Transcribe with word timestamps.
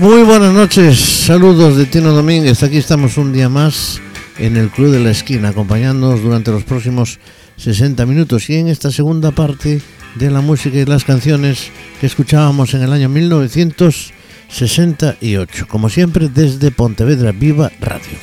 Muy 0.00 0.22
buenas 0.22 0.54
noches, 0.54 0.98
saludos 0.98 1.76
de 1.76 1.84
Tino 1.84 2.14
Domínguez. 2.14 2.62
Aquí 2.62 2.78
estamos 2.78 3.18
un 3.18 3.34
día 3.34 3.50
más 3.50 4.00
en 4.38 4.56
el 4.56 4.70
Club 4.70 4.92
de 4.92 5.00
la 5.00 5.10
Esquina, 5.10 5.50
acompañándonos 5.50 6.22
durante 6.22 6.50
los 6.50 6.64
próximos 6.64 7.18
60 7.58 8.06
minutos 8.06 8.48
y 8.48 8.54
en 8.54 8.68
esta 8.68 8.90
segunda 8.90 9.30
parte 9.30 9.82
de 10.14 10.30
la 10.30 10.40
música 10.40 10.78
y 10.78 10.86
las 10.86 11.04
canciones 11.04 11.70
que 12.00 12.06
escuchábamos 12.06 12.72
en 12.72 12.80
el 12.80 12.94
año 12.94 13.10
1968, 13.10 15.66
como 15.68 15.90
siempre 15.90 16.30
desde 16.30 16.70
Pontevedra 16.70 17.32
Viva 17.32 17.70
Radio. 17.78 18.16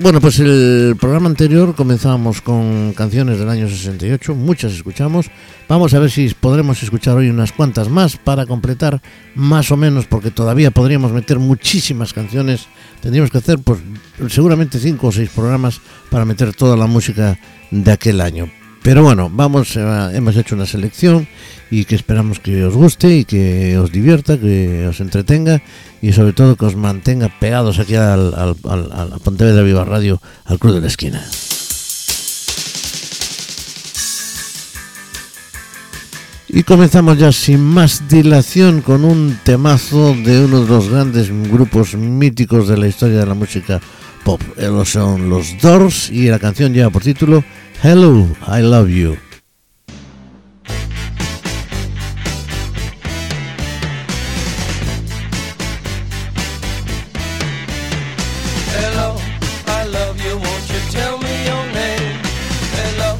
Bueno, 0.00 0.20
pues 0.20 0.38
el 0.38 0.96
programa 1.00 1.28
anterior 1.28 1.74
comenzábamos 1.74 2.40
con 2.40 2.92
canciones 2.92 3.40
del 3.40 3.48
año 3.48 3.68
68, 3.68 4.32
muchas 4.32 4.72
escuchamos. 4.72 5.28
Vamos 5.68 5.92
a 5.92 5.98
ver 5.98 6.08
si 6.08 6.32
podremos 6.34 6.80
escuchar 6.84 7.16
hoy 7.16 7.28
unas 7.30 7.50
cuantas 7.50 7.88
más 7.88 8.16
para 8.16 8.46
completar 8.46 9.02
más 9.34 9.72
o 9.72 9.76
menos, 9.76 10.06
porque 10.06 10.30
todavía 10.30 10.70
podríamos 10.70 11.10
meter 11.10 11.40
muchísimas 11.40 12.12
canciones. 12.12 12.68
Tendríamos 13.02 13.32
que 13.32 13.38
hacer 13.38 13.58
pues 13.58 13.80
seguramente 14.28 14.78
cinco 14.78 15.08
o 15.08 15.12
seis 15.12 15.30
programas 15.30 15.80
para 16.10 16.24
meter 16.24 16.54
toda 16.54 16.76
la 16.76 16.86
música 16.86 17.36
de 17.72 17.90
aquel 17.90 18.20
año. 18.20 18.48
Pero 18.82 19.02
bueno, 19.02 19.30
vamos, 19.32 19.76
hemos 19.76 20.36
hecho 20.36 20.54
una 20.54 20.66
selección 20.66 21.28
y 21.70 21.84
que 21.84 21.94
esperamos 21.94 22.40
que 22.40 22.64
os 22.64 22.74
guste 22.74 23.18
y 23.18 23.24
que 23.24 23.76
os 23.78 23.92
divierta, 23.92 24.38
que 24.38 24.86
os 24.86 25.00
entretenga 25.00 25.60
y 26.00 26.12
sobre 26.12 26.32
todo 26.32 26.56
que 26.56 26.64
os 26.64 26.76
mantenga 26.76 27.28
pegados 27.40 27.78
aquí 27.78 27.96
al, 27.96 28.34
al, 28.34 28.56
al, 28.64 29.12
a 29.12 29.18
Pontevedra 29.18 29.62
Viva 29.62 29.84
Radio, 29.84 30.22
al 30.44 30.58
Club 30.58 30.76
de 30.76 30.80
la 30.80 30.86
Esquina. 30.86 31.22
Y 36.50 36.62
comenzamos 36.62 37.18
ya 37.18 37.30
sin 37.30 37.60
más 37.60 38.08
dilación 38.08 38.80
con 38.80 39.04
un 39.04 39.38
temazo 39.44 40.14
de 40.14 40.44
uno 40.44 40.62
de 40.62 40.68
los 40.68 40.88
grandes 40.88 41.30
grupos 41.50 41.94
míticos 41.94 42.68
de 42.68 42.78
la 42.78 42.88
historia 42.88 43.18
de 43.18 43.26
la 43.26 43.34
música 43.34 43.80
pop. 44.24 44.40
Ellos 44.56 44.88
son 44.88 45.28
los 45.28 45.60
Doors 45.60 46.10
y 46.10 46.28
la 46.28 46.38
canción 46.38 46.72
lleva 46.72 46.88
por 46.88 47.02
título 47.02 47.44
Hello, 47.80 48.26
I 48.42 48.60
Love 48.60 48.90
You. 48.90 49.16
Hello, 58.74 59.16
I 59.66 59.84
love 59.86 60.20
you, 60.20 60.34
won't 60.34 60.66
you 60.72 60.80
tell 60.90 61.18
me 61.18 61.34
your 61.46 61.64
name? 61.72 62.18
Hello, 62.74 63.10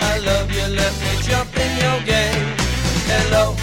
I 0.00 0.18
love 0.18 0.50
you, 0.52 0.66
let 0.68 0.92
me 1.00 1.12
jump 1.22 1.56
in 1.56 1.72
your 1.84 2.00
game. 2.04 2.48
Hello, 3.08 3.56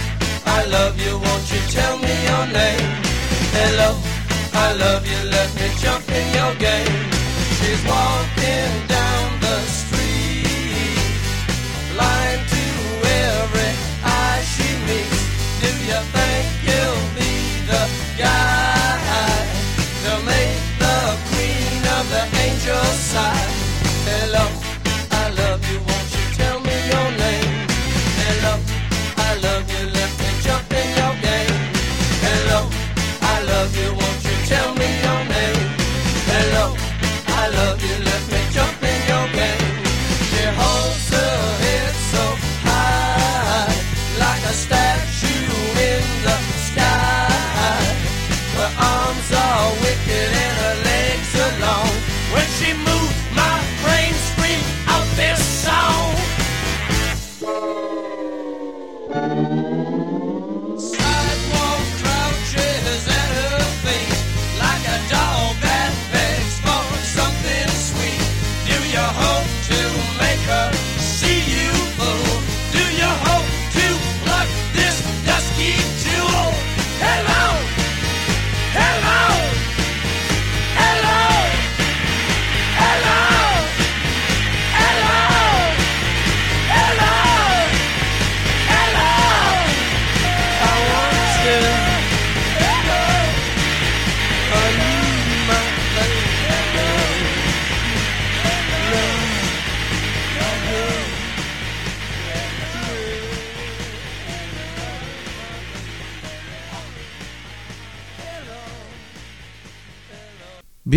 I 0.44 0.64
love 0.66 0.98
you, 0.98 1.18
won't 1.18 1.46
you 1.52 1.60
tell 1.70 1.96
me 1.98 2.14
your 2.30 2.46
name? 2.50 2.90
Hello, 3.54 3.94
I 4.52 4.72
love 4.74 5.06
you, 5.06 5.20
let 5.30 5.54
me 5.54 5.68
jump 5.78 6.10
in 6.10 6.34
your 6.34 6.54
game. 6.56 7.01
Love 37.62 37.82
you, 37.82 38.11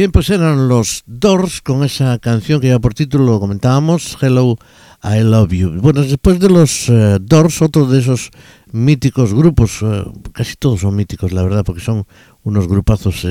Bien, 0.05 0.11
pues 0.11 0.29
eran 0.29 0.67
los 0.67 1.01
Doors 1.07 1.61
con 1.61 1.83
esa 1.83 2.19
canción 2.19 2.61
que 2.61 2.67
ya 2.67 2.77
por 2.77 2.93
título 2.93 3.25
lo 3.25 3.39
comentábamos, 3.39 4.16
Hello, 4.21 4.55
I 5.03 5.21
Love 5.23 5.51
You. 5.51 5.81
Bueno, 5.81 6.03
después 6.03 6.39
de 6.39 6.47
los 6.47 6.88
eh, 6.89 7.17
Doors, 7.19 7.63
otro 7.63 7.88
de 7.88 8.01
esos 8.01 8.29
míticos 8.71 9.33
grupos, 9.33 9.79
eh, 9.81 10.03
casi 10.31 10.57
todos 10.57 10.81
son 10.81 10.95
míticos, 10.95 11.31
la 11.31 11.41
verdad, 11.41 11.63
porque 11.66 11.81
son 11.81 12.05
unos 12.43 12.67
grupazos 12.67 13.25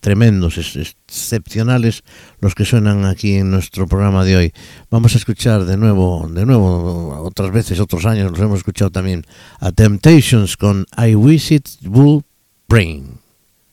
tremendos, 0.00 0.58
es- 0.58 0.76
excepcionales 1.08 2.04
los 2.38 2.54
que 2.54 2.66
suenan 2.66 3.04
aquí 3.04 3.34
en 3.34 3.50
nuestro 3.50 3.88
programa 3.88 4.24
de 4.24 4.36
hoy. 4.36 4.52
Vamos 4.92 5.16
a 5.16 5.18
escuchar 5.18 5.64
de 5.64 5.76
nuevo, 5.76 6.30
de 6.32 6.46
nuevo, 6.46 7.20
otras 7.24 7.50
veces, 7.50 7.80
otros 7.80 8.06
años, 8.06 8.30
los 8.30 8.38
hemos 8.38 8.58
escuchado 8.58 8.92
también 8.92 9.24
a 9.58 9.72
Temptations 9.72 10.56
con 10.56 10.86
I 10.96 11.16
Wish 11.16 11.50
It 11.50 11.68
Would 11.84 12.22
Rain. 12.68 13.18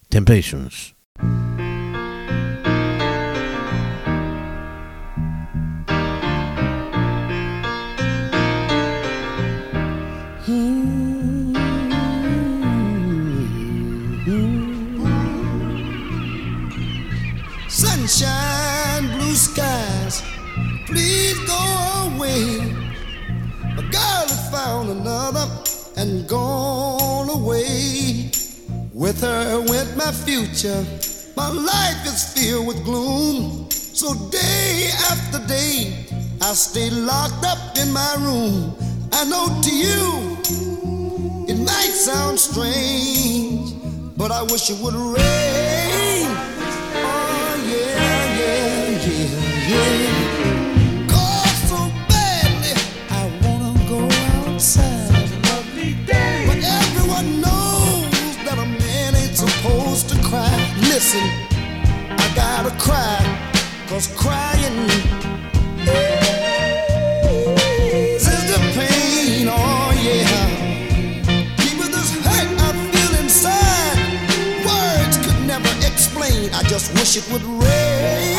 Temptations. 0.09 0.95
With 28.99 29.21
her 29.21 29.61
went 29.61 29.95
my 29.95 30.11
future. 30.11 30.85
My 31.37 31.47
life 31.47 32.05
is 32.05 32.33
filled 32.33 32.67
with 32.67 32.83
gloom. 32.83 33.71
So 33.71 34.13
day 34.29 34.89
after 35.09 35.39
day, 35.47 36.05
I 36.41 36.51
stay 36.51 36.89
locked 36.89 37.45
up 37.45 37.77
in 37.77 37.93
my 37.93 38.15
room. 38.19 38.75
I 39.13 39.23
know 39.23 39.47
to 39.63 39.73
you, 39.73 40.37
it 41.47 41.57
might 41.59 41.93
sound 41.93 42.37
strange, 42.37 43.73
but 44.17 44.31
I 44.31 44.43
wish 44.43 44.69
it 44.69 44.77
would 44.83 44.93
rain. 44.93 46.27
Oh 46.99 47.55
yeah, 47.71 48.37
yeah, 48.37 48.89
yeah, 49.07 49.69
yeah. 49.69 49.98
Listen, 60.89 61.21
I 62.17 62.31
gotta 62.35 62.71
cry, 62.77 63.19
cause 63.87 64.07
crying 64.17 64.89
is 68.17 68.25
the 68.25 68.59
pain, 68.73 69.47
oh 69.49 69.91
yeah. 70.01 70.27
Deep 71.57 71.79
in 71.85 71.91
this 71.91 72.11
hurt 72.25 72.49
I 72.59 72.71
feel 72.91 73.13
inside, 73.21 73.99
words 74.65 75.17
could 75.23 75.39
never 75.45 75.69
explain. 75.85 76.51
I 76.55 76.63
just 76.63 76.91
wish 76.95 77.17
it 77.17 77.31
would 77.31 77.43
rain. 77.43 78.38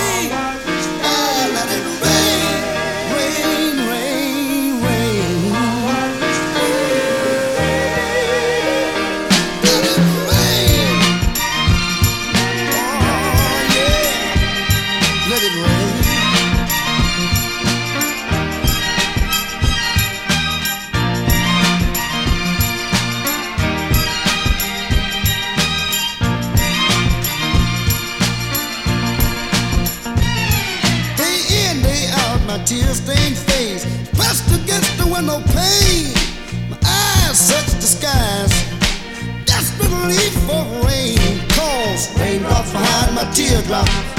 teardrop 43.34 44.09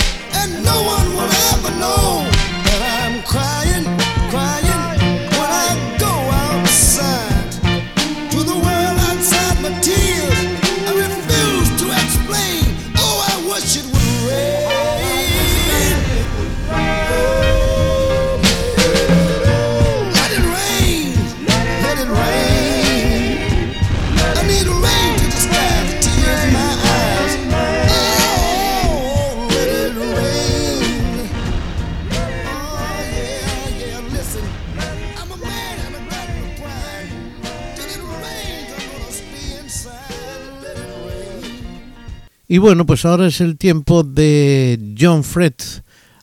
Y 42.51 42.57
bueno, 42.57 42.85
pues 42.85 43.05
ahora 43.05 43.27
es 43.27 43.39
el 43.39 43.57
tiempo 43.57 44.03
de 44.03 44.77
John 44.99 45.23
Fred 45.23 45.53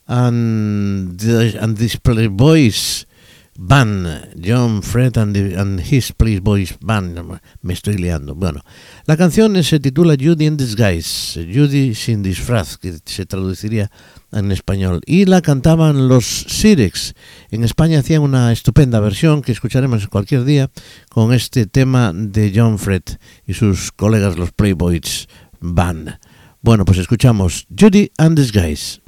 and, 0.05 1.19
the, 1.19 1.59
and 1.59 1.81
his 1.81 1.97
Playboys 1.97 3.07
Band. 3.57 4.35
John 4.39 4.83
Fred 4.83 5.17
and, 5.17 5.33
the, 5.33 5.59
and 5.59 5.81
his 5.81 6.13
Playboys 6.13 6.77
Band. 6.83 7.19
Me 7.63 7.73
estoy 7.73 7.97
liando. 7.97 8.35
Bueno, 8.35 8.63
la 9.07 9.17
canción 9.17 9.65
se 9.65 9.81
titula 9.81 10.17
Judy 10.21 10.45
in 10.45 10.59
Disguise, 10.59 11.47
Judy 11.51 11.95
sin 11.95 12.23
disfraz, 12.23 12.77
que 12.77 12.99
se 13.07 13.25
traduciría 13.25 13.91
en 14.31 14.53
español. 14.53 15.01
Y 15.07 15.25
la 15.25 15.41
cantaban 15.41 16.09
los 16.09 16.27
Sirex. 16.27 17.15
En 17.51 17.65
España 17.65 18.01
hacían 18.01 18.21
una 18.21 18.53
estupenda 18.53 19.01
versión 19.01 19.41
que 19.41 19.53
escucharemos 19.53 20.07
cualquier 20.09 20.45
día 20.45 20.71
con 21.09 21.33
este 21.33 21.65
tema 21.65 22.13
de 22.15 22.53
John 22.55 22.79
Fred 22.79 23.05
y 23.47 23.55
sus 23.55 23.93
colegas 23.93 24.37
los 24.37 24.53
Playboys 24.53 25.27
Band. 25.61 26.19
Bueno, 26.61 26.85
pues 26.85 26.99
escuchamos 26.99 27.67
Judy 27.77 28.11
and 28.19 28.37
the 28.37 28.61
Guys. 28.61 29.01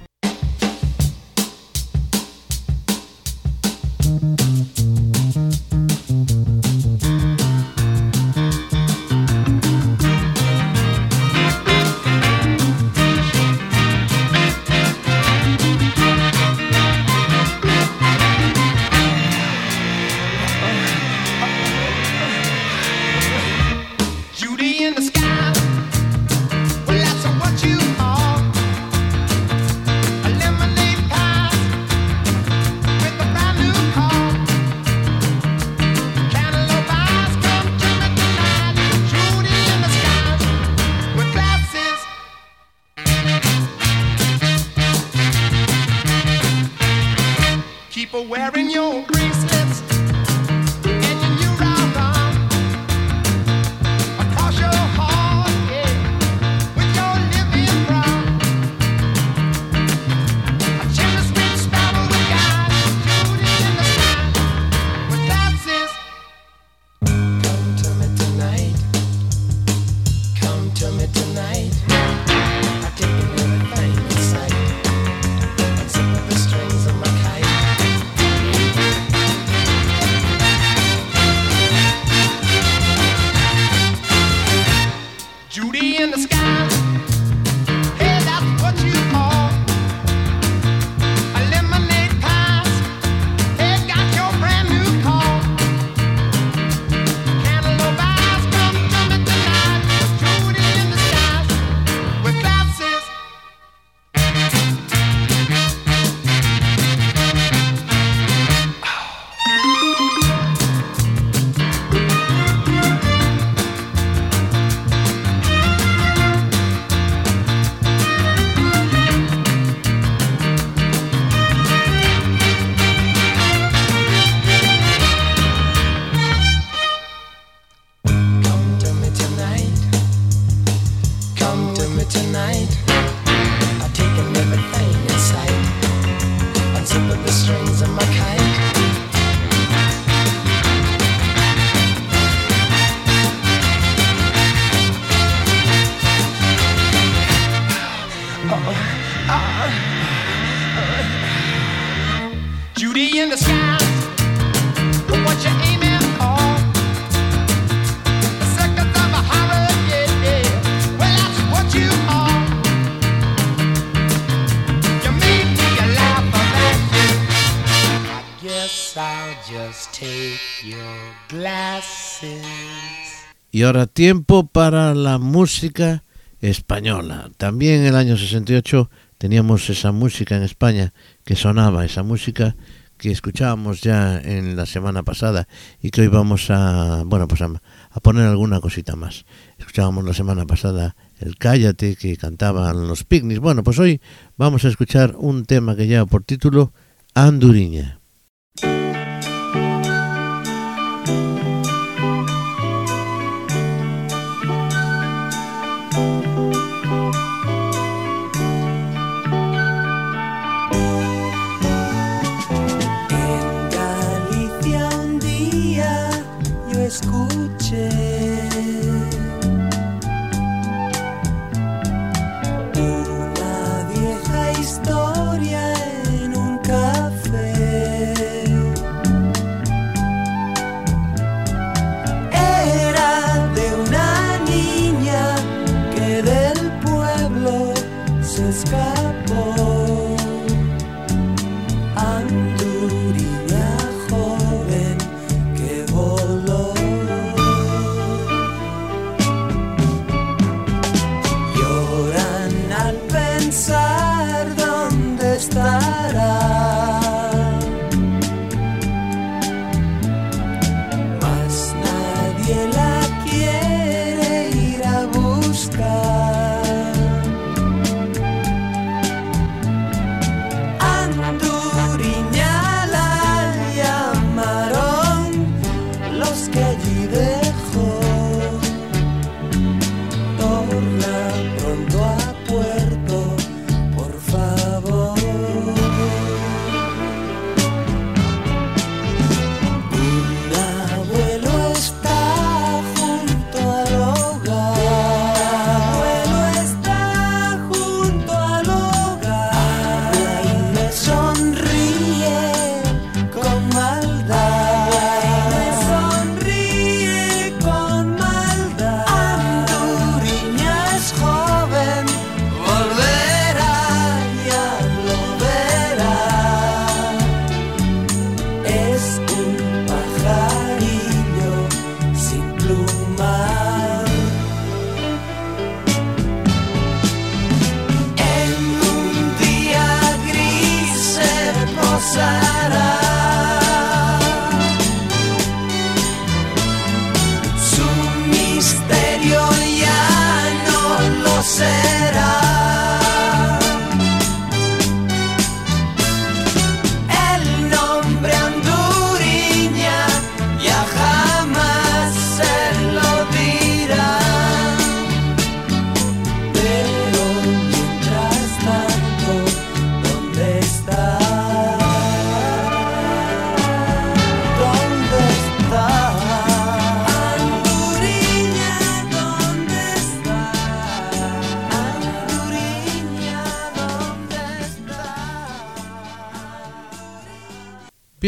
Y 173.60 173.62
ahora 173.62 173.86
tiempo 173.86 174.46
para 174.46 174.94
la 174.94 175.18
música 175.18 176.02
española. 176.40 177.30
También 177.36 177.80
en 177.80 177.88
el 177.88 177.94
año 177.94 178.16
68 178.16 178.88
teníamos 179.18 179.68
esa 179.68 179.92
música 179.92 180.34
en 180.34 180.44
España 180.44 180.94
que 181.26 181.36
sonaba, 181.36 181.84
esa 181.84 182.02
música 182.02 182.56
que 182.96 183.10
escuchábamos 183.10 183.82
ya 183.82 184.18
en 184.18 184.56
la 184.56 184.64
semana 184.64 185.02
pasada 185.02 185.46
y 185.82 185.90
que 185.90 186.00
hoy 186.00 186.08
vamos 186.08 186.48
a, 186.48 187.02
bueno, 187.04 187.28
pues 187.28 187.42
a, 187.42 187.50
a 187.90 188.00
poner 188.00 188.28
alguna 188.28 188.60
cosita 188.60 188.96
más. 188.96 189.26
Escuchábamos 189.58 190.06
la 190.06 190.14
semana 190.14 190.46
pasada 190.46 190.96
el 191.18 191.36
Cállate 191.36 191.96
que 191.96 192.16
cantaban 192.16 192.88
los 192.88 193.04
picnics. 193.04 193.40
Bueno, 193.40 193.62
pues 193.62 193.78
hoy 193.78 194.00
vamos 194.38 194.64
a 194.64 194.68
escuchar 194.68 195.16
un 195.18 195.44
tema 195.44 195.76
que 195.76 195.86
lleva 195.86 196.06
por 196.06 196.22
título 196.22 196.72
Anduriña. 197.12 197.99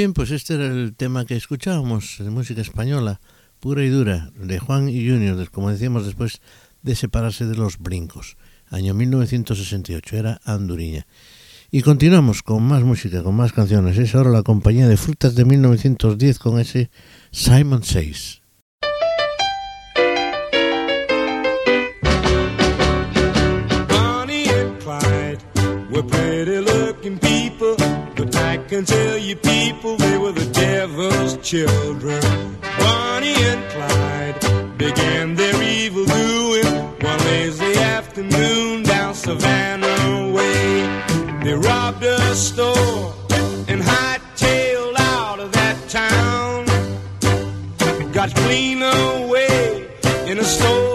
Bien, 0.03 0.15
pues 0.15 0.33
este 0.33 0.55
era 0.55 0.67
el 0.67 0.97
tema 0.97 1.25
que 1.27 1.37
escuchábamos 1.37 2.17
de 2.19 2.29
música 2.29 2.61
española, 2.61 3.21
pura 3.61 3.85
y 3.85 3.89
dura, 3.89 4.33
de 4.35 4.59
Juan 4.59 4.89
y 4.89 5.09
Junior, 5.09 5.49
como 5.53 5.71
decíamos 5.71 6.05
después 6.05 6.41
de 6.83 6.97
separarse 6.97 7.47
de 7.47 7.55
los 7.55 7.79
brincos. 7.79 8.37
Año 8.69 8.95
1968, 8.95 10.17
era 10.17 10.41
Anduriña. 10.43 11.07
Y 11.71 11.83
continuamos 11.83 12.43
con 12.43 12.65
más 12.65 12.83
música, 12.83 13.23
con 13.23 13.37
más 13.37 13.53
canciones. 13.53 13.97
Es 13.97 14.17
ahora 14.17 14.31
la 14.31 14.43
compañía 14.43 14.89
de 14.89 14.97
frutas 14.97 15.37
de 15.37 15.45
1910 15.45 16.41
con 16.41 16.59
ese 16.59 16.91
Simon 17.31 17.85
Says. 17.85 18.43
Bonnie 23.89 24.49
and 24.49 24.81
Clyde 24.81 25.39
were 25.93 26.03
pretty 26.03 26.59
looking 26.59 27.21
people, 27.21 27.77
but 28.17 28.35
I 28.35 28.59
can 28.69 28.85
tell 28.85 29.17
you 29.17 29.37
people 29.37 29.52
children. 31.43 32.23
Bonnie 32.79 33.35
and 33.35 33.65
Clyde 33.71 34.79
began 34.79 35.35
their 35.35 35.61
evil 35.63 36.05
doing 36.05 36.67
one 37.01 37.19
lazy 37.19 37.75
afternoon 37.79 38.85
down 38.85 39.15
Savannah 39.15 40.33
way. 40.33 40.83
They 41.43 41.55
robbed 41.55 42.05
a 42.05 42.35
store 42.37 43.15
and 43.69 43.83
hightailed 43.83 44.99
out 44.99 45.41
of 45.41 45.53
that 45.53 45.77
town. 45.89 46.67
Got 48.13 48.35
clean 48.37 48.83
away 48.83 49.89
in 50.27 50.39
a 50.39 50.45
stolen 50.45 50.92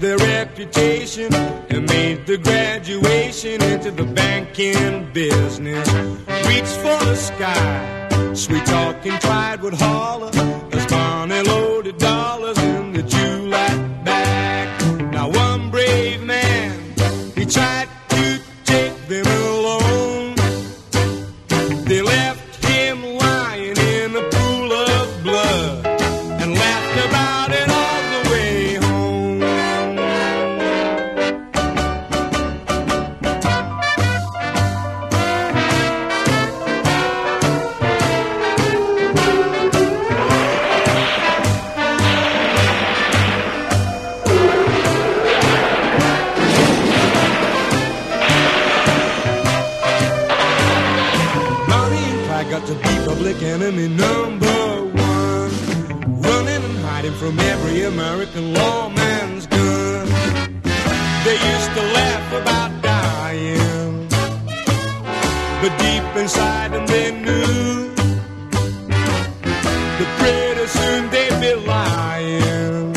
their 0.00 0.16
reputation 0.16 1.32
and 1.34 1.86
made 1.86 2.24
the 2.24 2.38
graduation 2.38 3.62
into 3.62 3.90
the 3.90 4.04
banking 4.04 5.06
business. 5.12 5.86
Reached 6.48 6.76
for 6.76 6.98
the 7.04 7.14
sky, 7.14 8.34
sweet 8.34 8.64
talking 8.64 9.12
Clyde 9.18 9.60
would 9.60 9.74
holler 9.74 10.30
as 10.72 10.86
Bonnie 10.86 11.42
loaded 11.42 11.69
American 58.32 58.54
lawman's 58.54 59.46
gun. 59.46 60.06
They 61.24 61.34
used 61.34 61.70
to 61.74 61.82
laugh 61.94 62.32
about 62.32 62.82
dying, 62.82 64.08
but 65.60 65.76
deep 65.78 66.16
inside 66.16 66.72
them 66.72 66.86
they 66.86 67.10
knew 67.10 67.94
that 69.98 70.10
pretty 70.18 70.66
soon 70.66 71.10
they'd 71.10 71.40
be 71.40 71.54
lying 71.66 72.92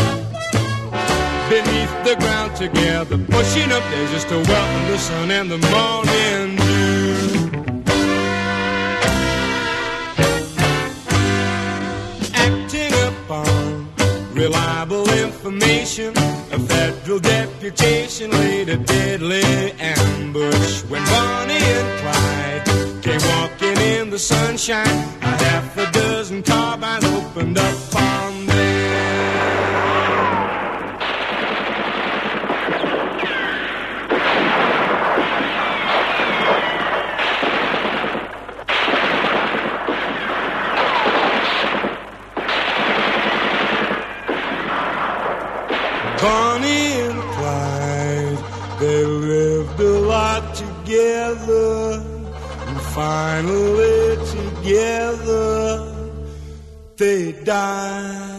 beneath 1.50 1.94
the 2.04 2.16
ground 2.20 2.56
together, 2.56 3.18
pushing 3.18 3.72
up 3.72 3.84
there 3.90 4.08
just 4.10 4.30
to 4.30 4.36
welcome 4.36 4.92
the 4.92 4.98
sun 4.98 5.32
and 5.32 5.50
the 5.50 5.58
morning 5.58 6.56
dew. 6.58 7.03
Reliable 14.34 15.10
information. 15.14 16.14
A 16.52 16.60
federal 16.60 17.20
deputation 17.20 18.32
laid 18.32 18.70
a 18.70 18.78
deadly 18.78 19.44
ambush 19.80 20.84
when 20.84 21.04
Bonnie 21.06 21.54
and 21.54 22.00
Clyde 22.02 23.04
came 23.04 23.22
walking 23.36 23.78
in 23.96 24.10
the 24.10 24.20
sunshine. 24.20 24.88
A 25.22 25.44
half 25.46 25.78
a 25.78 25.92
dozen 25.92 26.44
carbines 26.44 27.06
opened 27.06 27.58
up 27.58 27.83
finally 53.44 54.16
together 54.32 55.82
they 56.98 57.34
died. 57.44 58.34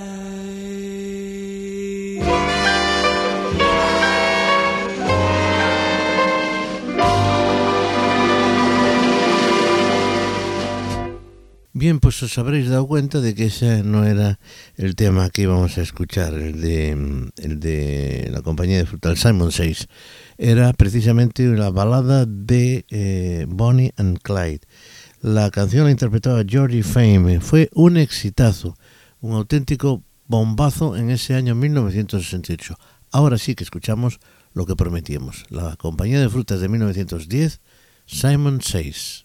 Bien, 11.76 12.00
pues 12.00 12.22
os 12.22 12.38
habréis 12.38 12.70
dado 12.70 12.86
cuenta 12.86 13.20
de 13.20 13.34
que 13.34 13.46
ese 13.46 13.82
no 13.82 14.06
era 14.06 14.38
el 14.76 14.94
tema 14.94 15.28
que 15.28 15.42
íbamos 15.42 15.76
a 15.76 15.82
escuchar, 15.82 16.32
el 16.32 16.62
de, 16.62 16.92
el 17.36 17.60
de 17.60 18.30
la 18.32 18.40
compañía 18.40 18.78
de 18.78 18.86
fruta, 18.86 19.10
el 19.10 19.18
Simon 19.18 19.52
Says. 19.52 19.88
Era 20.38 20.72
precisamente 20.72 21.42
la 21.42 21.68
balada 21.68 22.24
de 22.24 22.86
eh, 22.88 23.44
Bonnie 23.48 23.92
and 23.98 24.18
Clyde. 24.22 24.60
La 25.24 25.50
canción 25.50 25.86
la 25.86 25.90
interpretaba 25.90 26.44
Georgie 26.46 26.82
Fame. 26.82 27.40
Fue 27.40 27.70
un 27.72 27.96
exitazo, 27.96 28.76
un 29.22 29.32
auténtico 29.32 30.02
bombazo 30.26 30.96
en 30.96 31.08
ese 31.08 31.34
año 31.34 31.54
1968. 31.54 32.76
Ahora 33.10 33.38
sí 33.38 33.54
que 33.54 33.64
escuchamos 33.64 34.20
lo 34.52 34.66
que 34.66 34.76
prometíamos. 34.76 35.46
La 35.48 35.76
compañía 35.76 36.20
de 36.20 36.28
frutas 36.28 36.60
de 36.60 36.68
1910, 36.68 37.62
Simon 38.04 38.60
Says. 38.60 39.24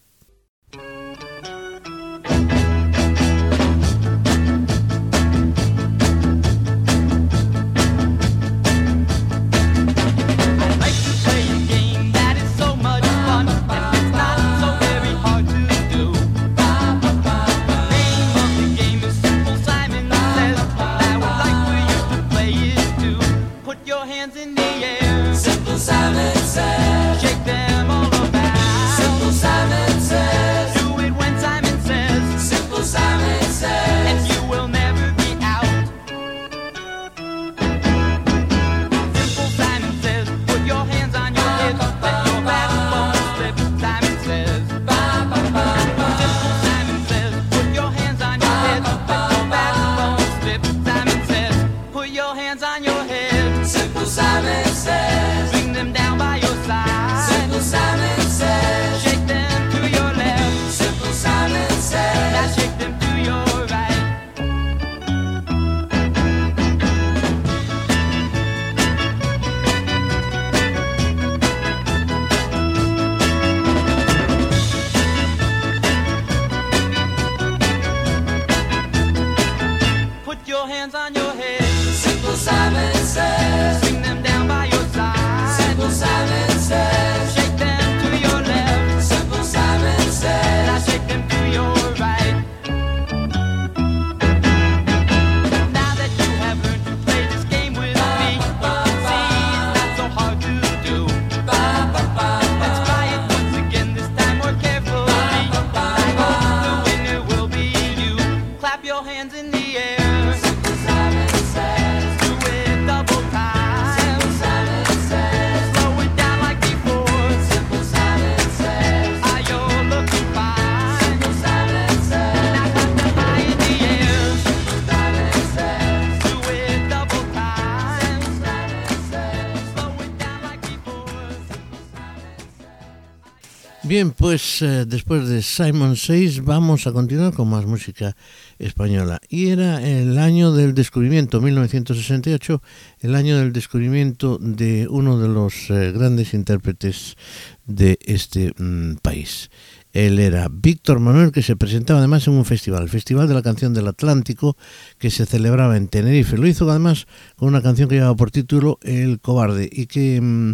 Bien, 134.00 134.12
pues 134.12 134.62
eh, 134.62 134.86
después 134.86 135.28
de 135.28 135.42
Simon 135.42 135.98
Says 135.98 136.46
vamos 136.46 136.88
a 136.88 136.94
continuar 136.94 137.34
con 137.34 137.50
más 137.50 137.66
música 137.66 138.16
española. 138.58 139.20
Y 139.28 139.50
era 139.50 139.86
el 139.86 140.18
año 140.18 140.54
del 140.54 140.74
descubrimiento, 140.74 141.42
1968, 141.42 142.62
el 143.02 143.14
año 143.14 143.38
del 143.38 143.52
descubrimiento 143.52 144.38
de 144.38 144.88
uno 144.88 145.20
de 145.20 145.28
los 145.28 145.70
eh, 145.70 145.92
grandes 145.92 146.34
intérpretes 146.34 147.18
de 147.66 148.00
este 148.06 148.54
mm, 148.58 149.00
país. 149.02 149.50
Él 149.92 150.20
era 150.20 150.48
Víctor 150.50 151.02
Manuel, 151.02 151.34
que 151.34 151.42
se 151.42 151.58
presentaba 151.58 152.00
además 152.00 152.26
en 152.28 152.36
un 152.36 152.46
festival, 152.46 152.84
el 152.84 152.90
Festival 152.90 153.28
de 153.28 153.34
la 153.34 153.42
Canción 153.42 153.74
del 153.74 153.88
Atlántico, 153.88 154.56
que 154.98 155.12
se 155.12 155.26
celebraba 155.26 155.76
en 155.76 155.90
Tenerife. 155.90 156.38
Lo 156.38 156.48
hizo 156.48 156.70
además 156.70 157.06
con 157.36 157.50
una 157.50 157.62
canción 157.62 157.90
que 157.90 157.96
llevaba 157.96 158.16
por 158.16 158.32
título 158.32 158.80
El 158.82 159.20
Cobarde 159.20 159.70
y 159.70 159.88
que... 159.88 160.22
mm, 160.22 160.54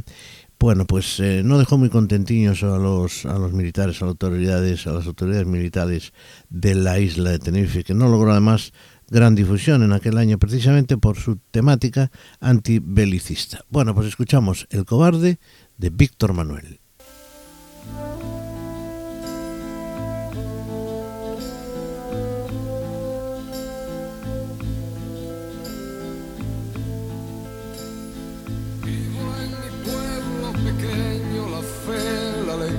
bueno, 0.65 0.86
pues 0.88 1.19
eh, 1.19 1.43
no 1.45 1.60
dejó 1.60 1.78
muy 1.78 1.91
contentiños 1.91 2.63
a 2.63 2.80
los, 2.80 3.28
a 3.28 3.38
los 3.38 3.54
militares, 3.54 4.01
a 4.01 4.06
las 4.06 4.10
autoridades, 4.13 4.88
a 4.88 4.93
las 4.93 5.06
autoridades 5.06 5.45
militares 5.45 6.12
de 6.49 6.73
la 6.73 6.97
isla 6.97 7.30
de 7.30 7.38
Tenerife, 7.38 7.84
que 7.84 7.93
no 7.93 8.10
logró 8.10 8.32
además 8.32 8.73
gran 9.08 9.36
difusión 9.36 9.84
en 9.84 9.93
aquel 9.93 10.17
año 10.17 10.39
precisamente 10.39 10.97
por 10.97 11.17
su 11.17 11.38
temática 11.51 12.10
antibelicista. 12.39 13.63
Bueno, 13.69 13.93
pues 13.93 14.08
escuchamos 14.08 14.65
El 14.71 14.86
cobarde 14.86 15.38
de 15.78 15.89
Víctor 15.91 16.34
Manuel. 16.34 16.80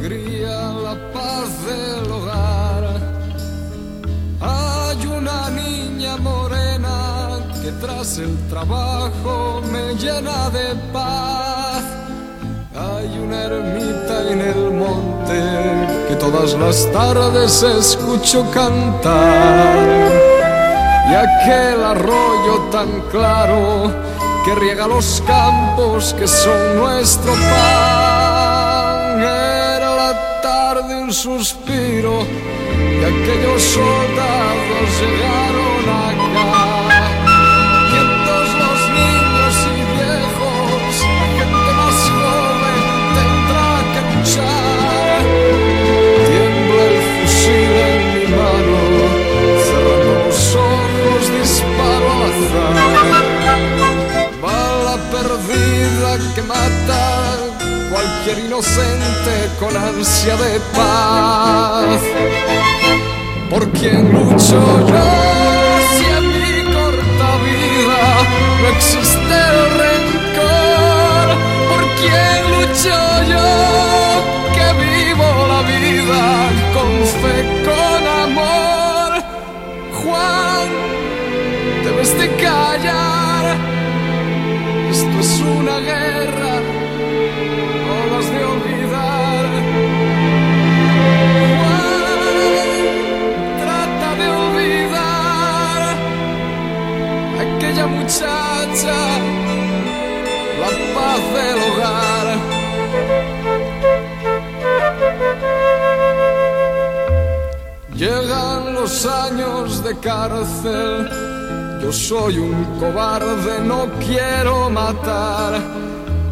la 0.09 0.95
paz 1.13 1.49
del 1.67 2.13
hogar. 2.13 2.85
Hay 4.41 5.07
una 5.07 5.51
niña 5.51 6.17
morena 6.19 7.41
que 7.61 7.73
tras 7.73 8.19
el 8.19 8.37
trabajo 8.49 9.61
me 9.73 9.95
llena 9.97 10.51
de 10.51 10.77
paz. 10.93 11.83
Hay 12.77 13.19
una 13.19 13.45
ermita 13.45 14.31
en 14.31 14.41
el 14.43 14.71
monte 14.71 15.41
que 16.09 16.15
todas 16.17 16.55
las 16.55 16.89
tardes 16.93 17.65
escucho 17.65 18.49
cantar. 18.53 19.77
Y 21.11 21.15
aquel 21.15 21.85
arroyo 21.85 22.69
tan 22.71 23.01
claro 23.11 23.93
que 24.45 24.55
riega 24.55 24.87
los 24.87 25.21
campos 25.27 26.15
que 26.15 26.29
son 26.29 26.77
nuestro 26.77 27.33
pan 27.33 28.06
un 31.07 31.13
suspiro 31.13 32.27
y 32.67 33.05
aquellos 33.05 33.63
soldados 33.63 34.87
llegaron 35.01 35.85
acá. 36.03 36.55
Quietos 37.91 38.49
los 38.63 38.81
niños 38.99 39.55
y 39.71 39.79
viejos, 39.95 40.93
la 41.19 41.27
gente 41.39 41.71
más 41.79 41.99
joven 42.19 42.83
tendrá 43.17 43.71
que 43.93 44.01
luchar. 44.11 45.23
Tiembla 46.27 46.83
el 46.91 46.99
fusil 47.13 47.75
en 47.87 48.03
mi 48.15 48.25
mano, 48.35 48.79
cerrando 49.67 50.13
los 50.27 50.43
ojos 50.57 51.23
disparo 51.39 52.07
al 52.15 52.23
azar. 52.31 52.75
Bala 54.43 54.97
perdida 55.13 56.11
que 56.35 56.43
mata 56.43 57.16
inocente 58.35 59.51
con 59.61 59.77
ansia 59.77 60.37
de 60.37 60.61
paz. 60.75 62.01
¿Por 63.49 63.71
quién 63.71 64.13
lucho 64.13 64.59
yo 64.89 65.05
si 65.95 66.05
en 66.19 66.27
mi 66.35 66.73
corta 66.75 67.29
vida 67.47 68.03
no 68.61 68.67
existe 68.77 69.35
el 69.53 69.61
rencor? 69.83 71.27
¿Por 71.71 71.83
quién 72.01 72.39
lucho 72.55 72.97
yo 73.33 73.49
que 74.57 74.67
vivo 74.85 75.29
la 75.53 75.61
vida 75.63 76.23
con 76.75 76.91
fe, 77.21 77.37
con 77.65 78.03
amor? 78.25 79.11
Juan, 80.03 80.69
debes 81.85 82.11
de 82.19 82.27
callar. 82.37 83.45
Esto 84.91 85.17
es 85.21 85.33
una 85.41 85.77
guerra, 85.79 86.06
Años 108.87 109.83
de 109.83 109.99
cárcel. 109.99 111.11
Yo 111.83 111.93
soy 111.93 112.39
un 112.39 112.65
cobarde, 112.79 113.59
no 113.65 113.89
quiero 113.99 114.71
matar. 114.71 115.61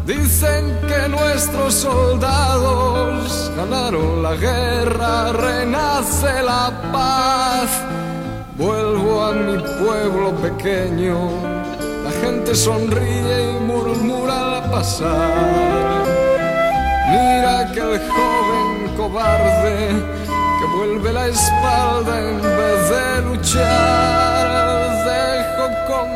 Dicen 0.05 0.73
que 0.87 1.09
nuestros 1.09 1.73
soldados 1.73 3.51
ganaron 3.57 4.23
la 4.23 4.35
guerra, 4.35 5.33
renace 5.33 6.43
la 6.43 6.71
paz. 6.93 7.69
Vuelvo 8.57 9.25
a 9.25 9.33
mi 9.33 9.57
pueblo 9.83 10.31
pequeño, 10.41 11.17
la 12.05 12.11
gente 12.21 12.55
sonríe 12.55 13.51
y 13.51 13.63
murmura 13.65 14.59
al 14.59 14.71
pasar. 14.71 16.05
Mira 17.09 17.59
aquel 17.59 17.99
joven 18.09 18.95
cobarde 18.95 19.89
que 20.57 20.77
vuelve 20.77 21.11
la 21.11 21.27
espalda 21.27 21.84
en 22.19 22.41
vez 22.41 22.89
de 22.89 23.21
luchar. 23.29 24.45
Dejo 25.05 25.65
con 25.87 26.09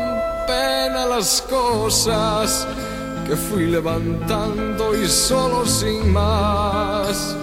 pena 0.46 1.06
las 1.06 1.42
cosas 1.42 2.66
que 3.26 3.36
fui 3.36 3.66
levantando 3.66 4.96
y 4.96 5.06
solo 5.08 5.66
sin 5.66 6.12
más. 6.12 7.36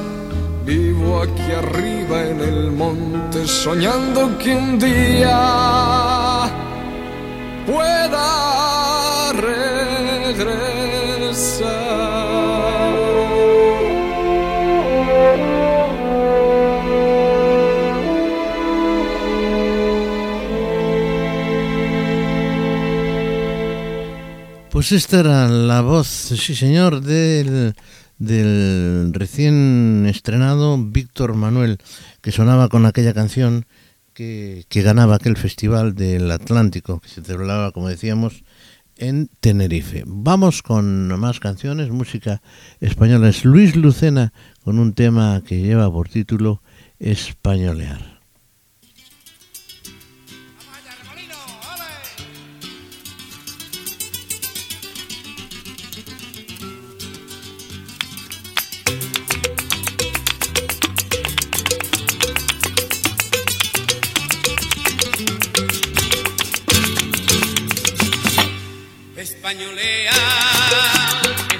Vivo 0.66 1.22
aquí 1.22 1.52
arriba 1.52 2.24
en 2.24 2.42
el 2.42 2.72
monte 2.72 3.48
soñando 3.48 4.38
que 4.38 4.56
un 4.56 4.78
día 4.78 6.52
pueda 7.66 9.32
regresar. 9.34 10.77
Pues 24.78 24.92
esta 24.92 25.22
era 25.22 25.48
la 25.50 25.82
voz, 25.82 26.06
sí 26.06 26.54
señor, 26.54 27.02
del, 27.02 27.74
del 28.20 29.12
recién 29.12 30.06
estrenado 30.06 30.78
Víctor 30.78 31.34
Manuel, 31.34 31.80
que 32.22 32.32
sonaba 32.32 32.70
con 32.70 32.86
aquella 32.86 33.16
canción 33.16 33.66
que, 34.14 34.66
que 34.70 34.84
ganaba 34.84 35.16
aquel 35.16 35.36
festival 35.36 35.96
del 35.96 36.30
Atlántico, 36.30 37.00
que 37.00 37.10
se 37.10 37.24
celebraba, 37.24 37.72
como 37.72 37.90
decíamos, 37.90 38.44
en 38.98 39.32
Tenerife. 39.40 40.04
Vamos 40.06 40.62
con 40.62 41.08
más 41.20 41.40
canciones, 41.40 41.90
música 41.90 42.44
española. 42.80 43.30
Es 43.30 43.46
Luis 43.46 43.76
Lucena 43.76 44.32
con 44.64 44.78
un 44.78 44.94
tema 44.94 45.42
que 45.44 45.60
lleva 45.60 45.92
por 45.92 46.08
título 46.08 46.62
Españolear. 47.00 48.17
Españolea, 69.48 70.12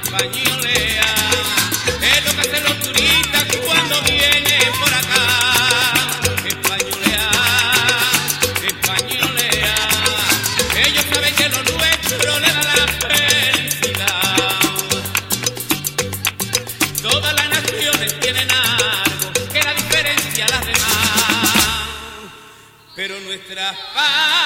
españolea, 0.04 1.06
es 2.02 2.26
lo 2.26 2.32
que 2.34 2.42
hacen 2.42 2.64
los 2.66 2.80
turistas 2.82 3.46
cuando 3.66 4.02
vienen 4.02 4.44
por 4.78 4.94
acá. 4.94 5.26
Españolea, 6.46 7.30
españolea, 8.68 9.76
ellos 10.86 11.06
saben 11.14 11.34
que 11.34 11.48
lo 11.48 11.64
nuestro 11.64 12.40
le 12.42 12.52
da 12.52 12.76
la 12.76 12.88
felicidad. 13.08 14.60
Todas 17.02 17.34
las 17.36 17.50
naciones 17.50 18.20
tienen 18.20 18.52
algo 18.52 19.32
que 19.54 19.64
la 19.64 19.74
diferencia 19.74 20.46
a 20.46 20.50
las 20.50 20.66
demás. 20.66 20.84
Pero 22.98 23.18
nuestra 23.22 23.72
España 23.72 24.37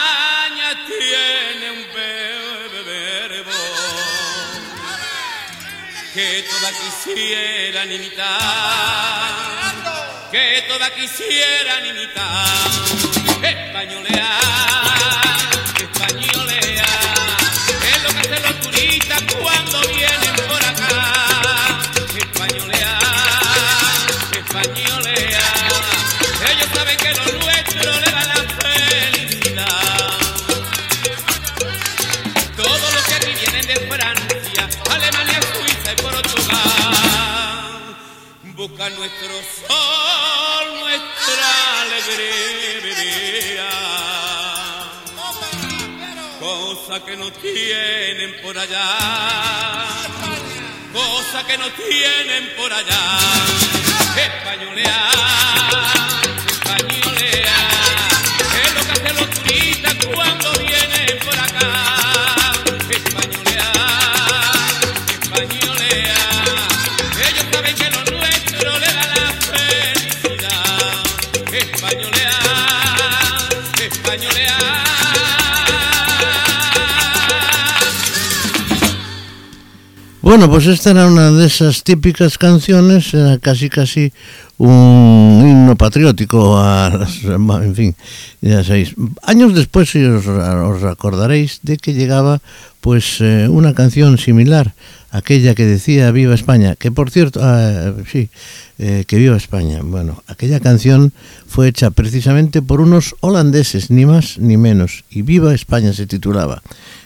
que 6.13 6.43
todas 6.43 6.74
quisieran 6.74 7.91
imitar, 7.91 8.28
que 10.32 10.63
todas 10.67 10.91
quisieran 10.91 11.86
imitar. 11.86 12.47
Españolea, 13.41 14.39
nuestro 38.97 39.34
sol, 39.67 40.80
nuestra 40.80 41.82
alegría. 41.82 43.69
Cosa 46.39 47.06
que 47.06 47.15
no 47.15 47.32
tienen 47.32 48.41
por 48.41 48.58
allá, 48.58 48.97
cosa 50.91 51.45
que 51.45 51.58
no 51.58 51.69
tienen 51.71 52.56
por 52.58 52.73
allá. 52.73 53.19
Españolea, 54.17 55.10
españolea, 56.51 57.60
es 58.63 58.73
lo 58.73 58.82
que 58.82 58.91
hacen 58.91 59.15
los 59.15 59.30
turistas 59.30 59.95
cuando 60.13 60.51
vienen 60.54 61.19
por 61.19 61.39
acá. 61.39 62.00
Bueno, 80.32 80.50
pues 80.50 80.65
esta 80.67 80.91
era 80.91 81.08
una 81.08 81.30
de 81.30 81.46
esas 81.46 81.84
típicas 81.84 82.38
canciones, 82.38 83.13
era 83.13 83.38
casi 83.38 83.67
casi 83.67 84.13
un 84.58 85.46
himno 85.46 85.76
patriótico, 85.76 86.58
a 86.58 87.06
en 87.26 87.76
fin, 87.76 87.96
ya 88.39 88.63
sabéis. 88.63 88.96
Años 89.24 89.54
después 89.54 89.94
os, 89.94 90.26
os 90.26 90.84
acordaréis 90.86 91.60
de 91.63 91.76
que 91.76 91.94
llegaba 91.94 92.39
pues 92.80 93.17
eh, 93.20 93.50
una 93.50 93.74
canción 93.74 94.17
similar, 94.17 94.74
aquella 95.12 95.54
que 95.54 95.65
decía 95.65 96.10
Viva 96.12 96.34
España, 96.34 96.76
que 96.76 96.91
por 96.91 97.12
cierto, 97.12 97.41
ah, 97.43 97.93
sí, 98.10 98.30
eh, 98.80 99.04
que 99.06 99.17
Viva 99.17 99.38
España. 99.38 99.82
Bueno, 99.84 100.24
aquella 100.28 100.60
canción 100.60 101.13
fue 101.47 101.67
hecha 101.67 101.91
precisamente 101.91 102.62
por 102.62 102.82
unos 102.82 103.15
holandeses, 103.19 103.91
ni 103.91 104.06
más 104.06 104.38
ni 104.39 104.58
menos, 104.58 105.04
y 105.10 105.21
Viva 105.21 105.54
España 105.54 105.93
se 105.93 106.08
titulaba, 106.08 106.62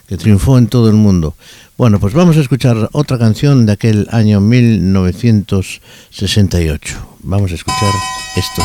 que 0.07 0.17
triunfó 0.17 0.57
en 0.57 0.67
todo 0.67 0.89
el 0.89 0.95
mundo. 0.95 1.35
Bueno, 1.77 1.99
pues 1.99 2.13
vamos 2.13 2.37
a 2.37 2.41
escuchar 2.41 2.89
otra 2.93 3.17
canción 3.17 3.65
de 3.65 3.73
aquel 3.73 4.07
año 4.11 4.39
1968. 4.39 6.95
Vamos 7.23 7.51
a 7.51 7.55
escuchar 7.55 7.91
estos. 8.37 8.63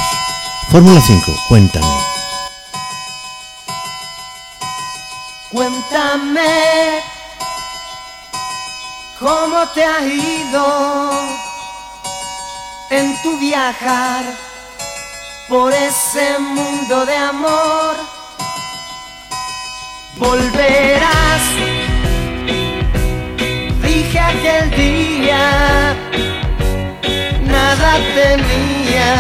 Fórmula 0.71 1.01
5, 1.01 1.33
cuéntame. 1.49 1.87
Cuéntame 5.51 7.10
cómo 9.21 9.67
te 9.75 9.85
ha 9.85 10.01
ido 10.01 11.11
en 12.89 13.23
tu 13.23 13.39
viajar 13.39 14.25
por 15.47 15.73
ese 15.73 16.39
mundo 16.39 17.05
de 17.05 17.17
amor. 17.17 17.97
Volverás, 20.17 21.43
dije 23.83 24.19
aquel 24.19 24.71
día, 24.71 25.95
nada 27.45 27.99
tenía 28.15 29.13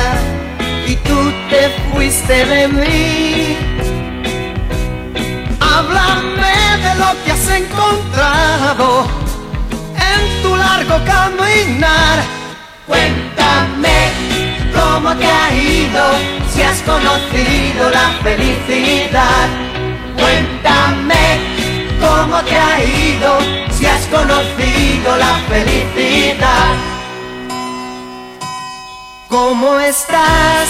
y 0.87 0.97
tú 0.97 1.33
te 1.51 1.69
fuiste 1.93 2.47
de 2.47 2.69
mí. 2.69 3.57
Háblame 5.61 6.55
de 6.85 6.95
lo 6.97 7.25
que 7.25 7.33
has 7.33 7.49
encontrado 7.49 9.07
en 9.07 9.20
tu 10.43 10.57
largo 10.57 10.97
caminar. 11.05 12.19
Cuéntame 12.87 13.99
cómo 14.75 15.15
te 15.17 15.27
ha 15.27 15.55
ido, 15.55 16.05
si 16.53 16.63
has 16.63 16.81
conocido 16.83 17.91
la 17.91 18.09
felicidad. 18.23 19.49
Cuéntame 20.19 21.25
cómo 22.01 22.43
te 22.43 22.57
ha 22.57 22.83
ido, 22.83 23.39
si 23.71 23.87
has 23.87 24.07
conocido 24.07 25.17
la 25.17 25.35
felicidad. 25.49 26.75
¿Cómo 29.29 29.79
estás 29.79 30.69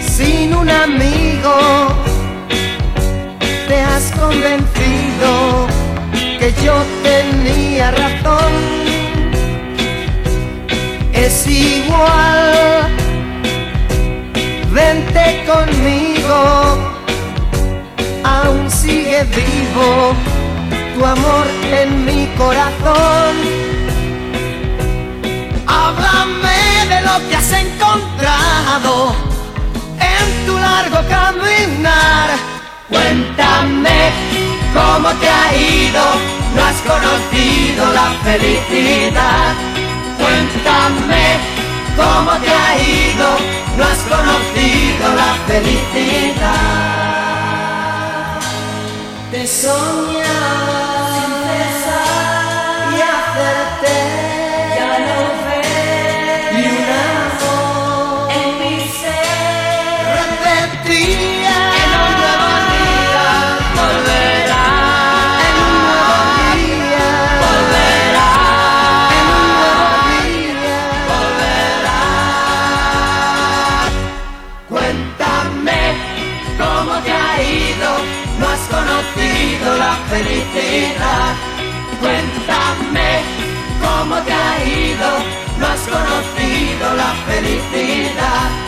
sin 0.00 0.54
un 0.54 0.70
amigo? 0.70 2.06
te 3.68 3.80
has 3.80 4.12
convencido 4.12 5.66
que 6.46 6.64
yo 6.64 6.74
tenía 7.02 7.90
razón. 7.90 8.52
Es 11.12 11.46
igual, 11.46 12.88
vente 14.70 15.44
conmigo, 15.50 16.38
aún 18.22 18.70
sigue 18.70 19.24
vivo 19.24 20.14
tu 20.94 21.04
amor 21.04 21.46
en 21.80 22.04
mi 22.04 22.26
corazón. 22.38 23.34
Háblame 25.66 26.58
de 26.92 27.00
lo 27.08 27.28
que 27.28 27.36
has 27.36 27.52
encontrado 27.52 29.16
en 30.14 30.46
tu 30.46 30.54
largo 30.58 30.98
caminar. 31.08 32.28
Cuéntame 32.88 34.12
cómo 34.74 35.08
te 35.20 35.28
ha 35.28 35.56
ido, 35.56 36.35
no 36.56 36.64
has 36.64 36.80
conocido 36.82 37.92
la 37.92 38.08
felicidad. 38.24 39.54
Cuéntame 40.18 41.24
cómo 41.96 42.32
te 42.40 42.50
ha 42.50 42.78
ido, 42.78 43.28
no 43.76 43.84
has 43.84 44.00
conocido 44.14 45.14
la 45.14 45.32
felicidad. 45.46 46.54
Te 49.30 49.46
soñaba 49.46 50.85
cuéntame 82.00 83.08
cómo 83.80 84.16
te 84.22 84.32
ha 84.32 84.64
ido 84.64 85.10
no 85.58 85.66
has 85.66 85.80
conocido 85.80 86.94
la 86.94 87.14
felicidad 87.26 88.66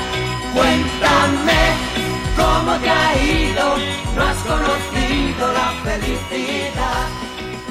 Cuéntame 0.59 1.99
cómo 2.37 2.77
te 2.79 2.89
ha 2.89 3.15
ido, 3.23 3.77
no 4.17 4.23
has 4.23 4.37
conocido 4.39 5.53
la 5.53 5.73
felicidad. 5.85 7.07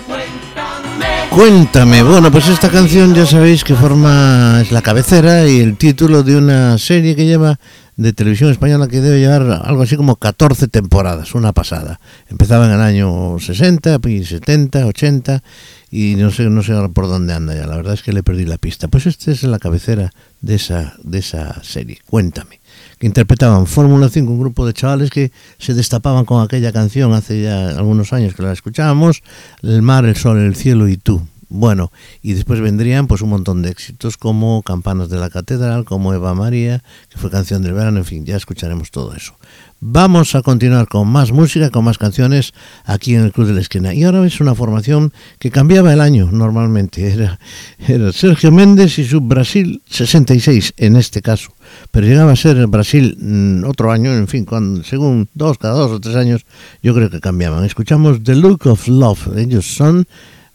Cuéntame. 0.08 1.30
Cuéntame, 1.30 2.03
bueno, 2.03 2.32
pues 2.32 2.47
esta 2.47 2.69
canción 2.69 3.13
ya 3.13 3.25
sabéis 3.25 3.63
que 3.63 3.75
forma, 3.75 4.62
es 4.62 4.71
la 4.71 4.82
cabecera 4.82 5.45
y 5.47 5.60
el 5.60 5.75
título 5.75 6.23
de 6.23 6.38
una 6.38 6.77
serie 6.77 7.15
que 7.15 7.25
lleva 7.25 7.60
de 7.97 8.13
televisión 8.13 8.51
española 8.51 8.88
que 8.88 9.01
debe 9.01 9.19
llevar 9.19 9.62
algo 9.65 9.81
así 9.81 9.97
como 9.97 10.15
14 10.15 10.67
temporadas, 10.67 11.36
una 11.36 11.51
pasada. 11.51 11.99
Empezaba 12.29 12.67
en 12.67 12.71
el 12.71 12.81
año 12.81 13.38
60, 13.39 13.99
y 14.07 14.23
70, 14.23 14.86
80 14.86 15.43
y 15.89 16.15
no 16.15 16.31
sé, 16.31 16.43
no 16.49 16.63
sé 16.63 16.73
por 16.93 17.07
dónde 17.07 17.33
anda 17.33 17.55
ya, 17.55 17.65
la 17.65 17.75
verdad 17.75 17.93
es 17.93 18.03
que 18.03 18.13
le 18.13 18.23
perdí 18.23 18.45
la 18.45 18.57
pista. 18.57 18.88
Pues 18.88 19.07
esta 19.07 19.31
es 19.31 19.43
la 19.43 19.60
cabecera 19.60 20.12
de 20.41 20.55
esa, 20.55 20.95
de 21.03 21.19
esa 21.19 21.62
serie, 21.63 21.99
Cuéntame 22.05 22.60
que 22.99 23.07
interpretaban 23.07 23.67
Fórmula 23.67 24.10
5, 24.10 24.31
un 24.31 24.39
grupo 24.39 24.65
de 24.65 24.73
chavales 24.73 25.10
que 25.10 25.31
se 25.60 25.73
destapaban 25.73 26.25
con 26.25 26.43
aquella 26.43 26.71
canción 26.71 27.13
hace 27.13 27.43
ya 27.43 27.69
algunos 27.69 28.13
años 28.13 28.33
que 28.33 28.43
la 28.43 28.51
escuchábamos, 28.51 29.21
El 29.62 29.81
mar, 29.81 30.05
el 30.05 30.15
sol, 30.15 30.39
el 30.39 30.55
cielo 30.55 30.88
y 30.88 30.97
tú. 30.97 31.21
Bueno, 31.49 31.91
y 32.21 32.33
después 32.33 32.60
vendrían 32.60 33.07
pues 33.07 33.21
un 33.21 33.29
montón 33.29 33.62
de 33.62 33.69
éxitos 33.69 34.17
como 34.17 34.63
Campanas 34.63 35.10
de 35.10 35.17
la 35.17 35.29
Catedral, 35.29 35.86
como 35.86 36.13
Eva 36.13 36.33
María, 36.33 36.83
que 37.10 37.17
fue 37.17 37.31
canción 37.31 37.62
del 37.63 37.73
verano, 37.73 37.99
en 37.99 38.05
fin, 38.05 38.25
ya 38.25 38.36
escucharemos 38.36 38.91
todo 38.91 39.15
eso. 39.15 39.33
Vamos 39.79 40.33
a 40.33 40.41
continuar 40.41 40.88
con 40.88 41.07
más 41.07 41.31
música, 41.31 41.69
con 41.69 41.86
más 41.86 41.99
canciones 41.99 42.51
aquí 42.83 43.13
en 43.13 43.21
el 43.21 43.31
Club 43.31 43.45
de 43.45 43.53
la 43.53 43.62
Esquina. 43.62 43.93
Y 43.93 44.03
ahora 44.03 44.25
es 44.25 44.41
una 44.41 44.55
formación 44.55 45.13
que 45.38 45.51
cambiaba 45.51 45.93
el 45.93 46.01
año 46.01 46.29
normalmente. 46.31 47.07
Era, 47.13 47.39
era 47.88 48.12
Sergio 48.12 48.51
Méndez 48.51 48.97
y 48.97 49.05
su 49.05 49.21
Brasil 49.21 49.81
66 49.88 50.73
en 50.77 50.95
este 50.95 51.21
caso. 51.21 51.53
Pero 51.91 52.07
llegaba 52.07 52.31
a 52.31 52.36
ser 52.36 52.65
Brasil 52.67 53.17
mm, 53.19 53.65
otro 53.65 53.91
año, 53.91 54.12
en 54.13 54.27
fin, 54.27 54.45
cuando, 54.45 54.83
según 54.83 55.29
dos, 55.36 55.60
cada 55.60 55.75
dos 55.75 55.91
o 55.91 55.99
tres 55.99 56.15
años, 56.15 56.45
yo 56.81 56.95
creo 56.95 57.12
que 57.12 57.19
cambiaban. 57.19 57.63
Escuchamos 57.63 58.23
The 58.23 58.36
Look 58.36 58.65
of 58.65 58.88
Love. 58.88 59.38
Ellos 59.38 59.75
son 59.75 60.07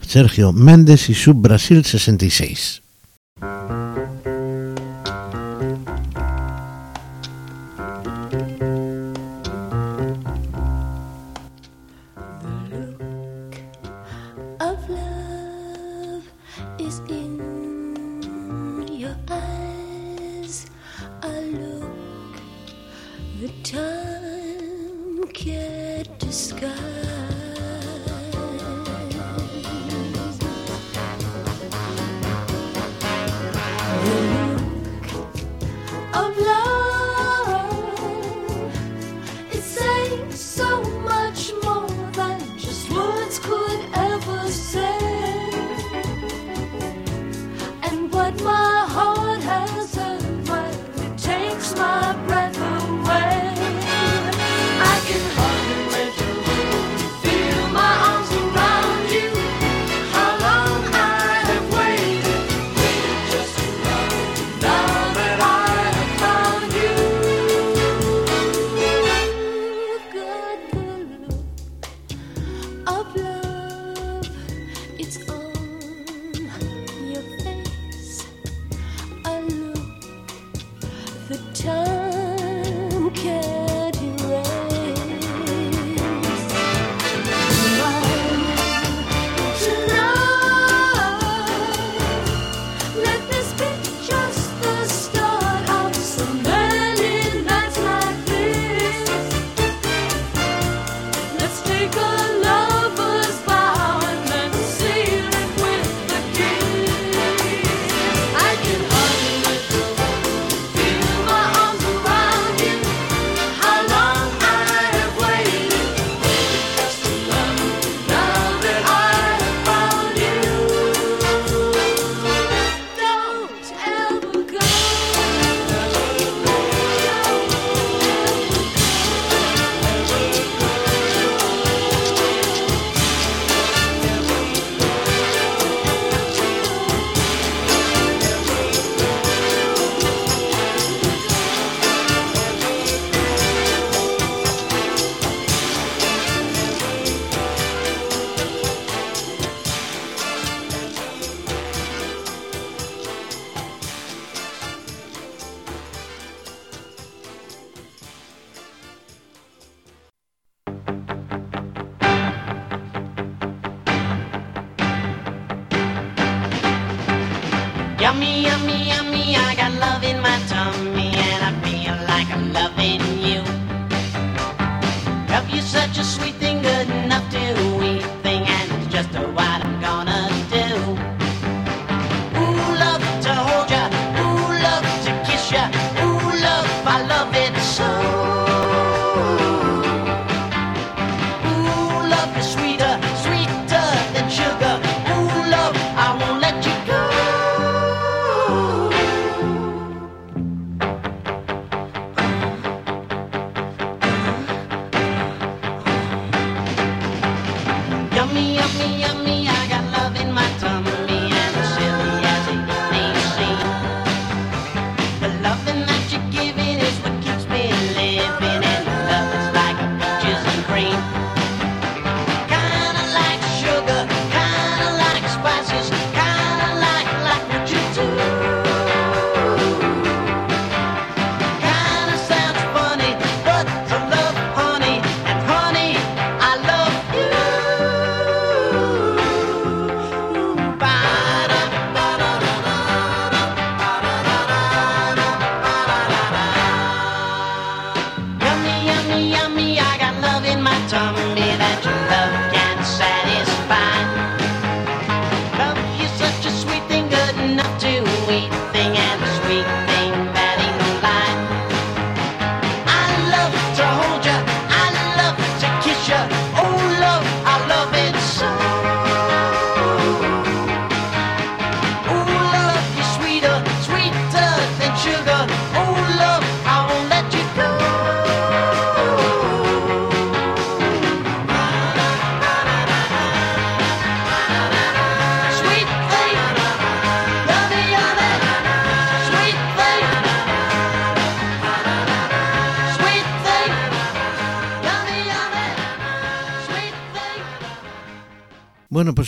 Sergio 0.06 0.52
Méndez 0.52 1.08
y 1.08 1.14
su 1.14 1.34
Brasil 1.34 1.84
66. 1.84 2.82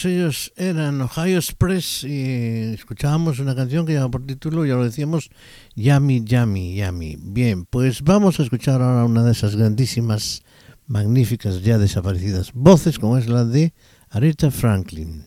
Ellos 0.05 0.53
eran 0.57 1.01
Ohio 1.01 1.37
Express 1.37 2.05
y 2.05 2.75
escuchábamos 2.75 3.39
una 3.39 3.55
canción 3.55 3.87
que 3.87 3.93
lleva 3.93 4.11
por 4.11 4.27
título, 4.27 4.65
ya 4.67 4.75
lo 4.75 4.85
decíamos, 4.85 5.31
Yami, 5.75 6.25
Yami, 6.25 6.75
Yami. 6.75 7.17
Bien, 7.21 7.65
pues 7.65 8.03
vamos 8.03 8.39
a 8.39 8.43
escuchar 8.43 8.83
ahora 8.83 9.05
una 9.05 9.23
de 9.23 9.33
esas 9.33 9.57
grandísimas, 9.57 10.43
magníficas, 10.87 11.63
ya 11.63 11.79
desaparecidas 11.79 12.53
voces, 12.53 12.99
como 12.99 13.19
es 13.19 13.29
la 13.29 13.45
de 13.45 13.73
Aretha 14.11 14.51
Franklin. 14.51 15.25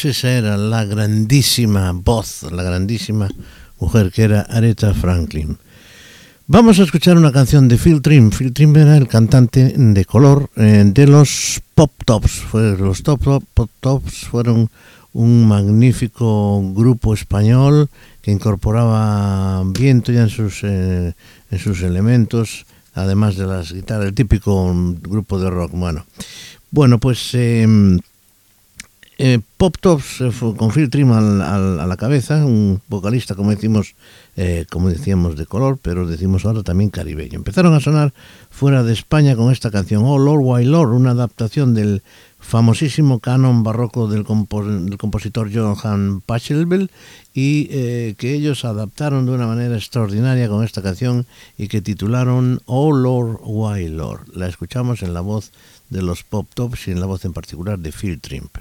pues 0.00 0.16
esa 0.16 0.30
era 0.30 0.56
la 0.56 0.84
grandísima 0.84 1.90
voz, 1.90 2.44
la 2.52 2.62
grandísima 2.62 3.28
mujer 3.80 4.12
que 4.12 4.22
era 4.22 4.42
Aretha 4.42 4.94
Franklin. 4.94 5.58
Vamos 6.46 6.78
a 6.78 6.84
escuchar 6.84 7.16
una 7.16 7.32
canción 7.32 7.66
de 7.66 7.78
Phil 7.78 8.00
Trim. 8.00 8.30
Phil 8.30 8.52
Trim 8.52 8.76
era 8.76 8.96
el 8.96 9.08
cantante 9.08 9.74
de 9.76 10.04
color 10.04 10.50
eh, 10.54 10.84
de 10.86 11.06
los 11.08 11.60
Pop 11.74 11.90
Tops. 12.04 12.44
Los 12.78 13.02
Top, 13.02 13.24
Top, 13.24 13.42
Pop 13.52 13.70
Tops 13.80 14.28
fueron 14.28 14.70
un 15.14 15.48
magnífico 15.48 16.62
grupo 16.74 17.12
español 17.12 17.88
que 18.22 18.30
incorporaba 18.30 19.64
viento 19.64 20.12
ya 20.12 20.22
en 20.22 20.30
sus, 20.30 20.60
eh, 20.62 21.12
en 21.50 21.58
sus 21.58 21.82
elementos, 21.82 22.66
además 22.94 23.34
de 23.34 23.46
las 23.48 23.72
guitarras, 23.72 24.06
el 24.06 24.14
típico 24.14 24.72
grupo 25.00 25.40
de 25.40 25.50
rock. 25.50 25.72
Bueno, 25.72 26.06
bueno 26.70 27.00
pues 27.00 27.34
em, 27.34 27.98
eh, 29.18 29.40
Pop 29.56 29.76
Tops 29.80 30.20
eh, 30.20 30.30
con 30.56 30.70
Phil 30.70 30.88
Trim 30.90 31.10
al- 31.12 31.42
a 31.42 31.86
la 31.86 31.96
cabeza, 31.96 32.44
un 32.46 32.80
vocalista, 32.88 33.34
como 33.34 33.50
decimos, 33.50 33.94
eh, 34.36 34.64
como 34.70 34.88
decíamos, 34.88 35.36
de 35.36 35.44
color, 35.46 35.78
pero 35.82 36.06
decimos 36.06 36.44
ahora 36.44 36.62
también 36.62 36.90
caribeño. 36.90 37.34
Empezaron 37.38 37.74
a 37.74 37.80
sonar 37.80 38.14
fuera 38.50 38.84
de 38.84 38.92
España 38.92 39.34
con 39.34 39.50
esta 39.50 39.70
canción, 39.72 40.04
Oh 40.06 40.18
Lord, 40.18 40.40
Why 40.42 40.64
Lord, 40.64 40.92
una 40.92 41.10
adaptación 41.10 41.74
del 41.74 42.02
famosísimo 42.38 43.18
canon 43.18 43.64
barroco 43.64 44.06
del, 44.06 44.24
del 44.24 44.96
compositor 44.98 45.52
Johann 45.52 46.20
Pachelbel 46.24 46.88
y 47.34 47.64
que 48.14 48.32
ellos 48.34 48.64
adaptaron 48.64 49.26
de 49.26 49.32
una 49.32 49.48
manera 49.48 49.74
extraordinaria 49.74 50.48
con 50.48 50.62
esta 50.64 50.80
canción 50.80 51.26
y 51.56 51.66
que 51.66 51.82
titularon 51.82 52.60
Oh 52.66 52.92
Lord, 52.92 53.40
Why 53.42 53.88
Lord. 53.88 54.28
La 54.34 54.46
escuchamos 54.46 55.02
en 55.02 55.14
la 55.14 55.20
voz 55.20 55.50
de 55.90 56.02
los 56.02 56.22
Pop 56.22 56.46
Tops 56.54 56.86
y 56.86 56.92
en 56.92 57.00
la 57.00 57.06
voz 57.06 57.24
en 57.24 57.32
particular 57.32 57.76
de 57.80 57.90
Phil 57.90 58.20
Trimp. 58.20 58.56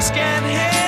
Just 0.00 0.14
can't 0.14 0.46
help 0.46 0.79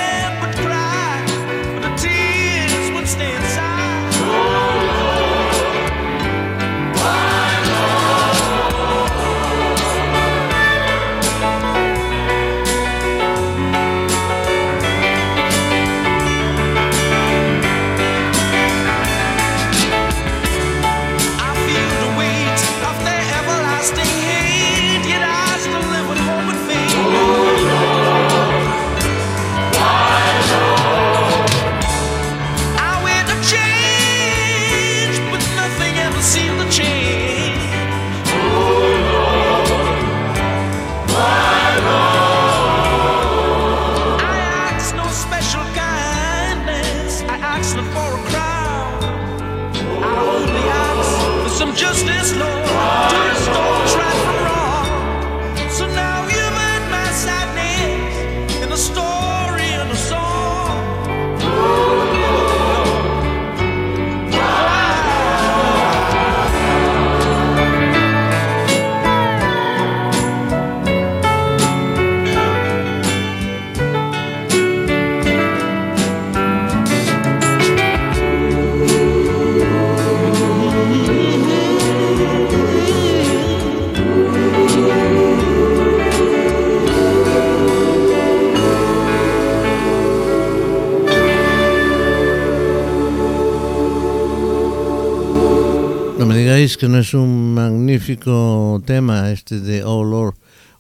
no 96.89 96.99
es 96.99 97.15
un 97.15 97.55
magnífico 97.55 98.83
tema 98.85 99.31
este 99.31 99.61
de 99.61 99.85
Oh 99.85 100.03
Lord, 100.03 100.35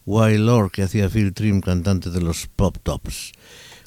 Wild 0.04 0.40
Lord 0.40 0.70
que 0.72 0.82
hacía 0.82 1.08
Phil 1.08 1.32
Trim, 1.32 1.60
cantante 1.60 2.10
de 2.10 2.20
los 2.20 2.48
Pop 2.48 2.76
Tops. 2.82 3.32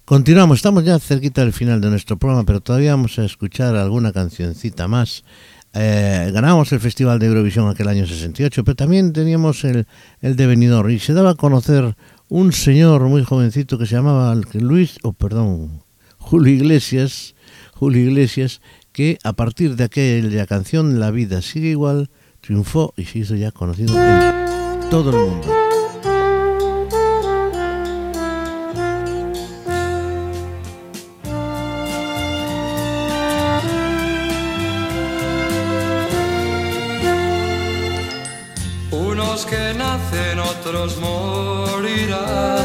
Continuamos, 0.05 0.59
estamos 0.59 0.86
ya 0.86 0.99
cerquita 0.99 1.41
del 1.41 1.51
final 1.51 1.82
de 1.82 1.89
nuestro 1.89 2.18
programa, 2.18 2.45
pero 2.45 2.61
todavía 2.61 2.91
vamos 2.91 3.20
a 3.20 3.26
escuchar 3.26 3.76
alguna 3.76 4.13
cancioncita 4.13 4.88
más. 4.88 5.24
Eh, 5.74 6.32
ganamos 6.34 6.72
el 6.72 6.80
Festival 6.80 7.20
de 7.20 7.26
Eurovisión 7.26 7.68
aquel 7.68 7.89
año 7.89 8.07
68, 8.07 8.63
pero 8.63 8.76
también 8.76 9.11
teníamos 9.11 9.63
el, 9.66 9.86
el 10.22 10.36
de 10.36 10.47
Benidorm 10.47 10.91
y 10.91 10.99
se 10.99 11.13
daba 11.13 11.32
a 11.32 11.36
conocer 11.36 11.97
un 12.30 12.53
señor 12.53 13.01
muy 13.09 13.24
jovencito 13.24 13.78
que 13.78 13.86
se 13.86 13.95
llamaba 13.95 14.34
Luis, 14.53 14.97
o 15.03 15.11
perdón, 15.11 15.82
Julio 16.18 16.53
Iglesias, 16.53 17.36
Julio 17.74 18.03
Iglesias, 18.03 18.61
que 18.96 19.20
a 19.26 19.34
partir 19.34 19.76
de 19.76 19.84
aquella 19.84 20.48
canción 20.48 21.02
La 21.02 21.12
vida 21.12 21.41
sigue 21.41 21.68
igual, 21.68 22.10
triunfó 22.39 22.93
y 22.96 23.04
se 23.04 23.20
hizo 23.20 23.36
ya 23.36 23.52
conocido 23.52 23.93
en 23.93 24.89
todo 24.89 25.10
el 25.10 25.18
mundo. 25.18 25.48
Unos 38.91 39.46
que 39.46 39.74
nacen, 39.78 40.39
otros 40.39 40.98
morirán. 41.02 42.64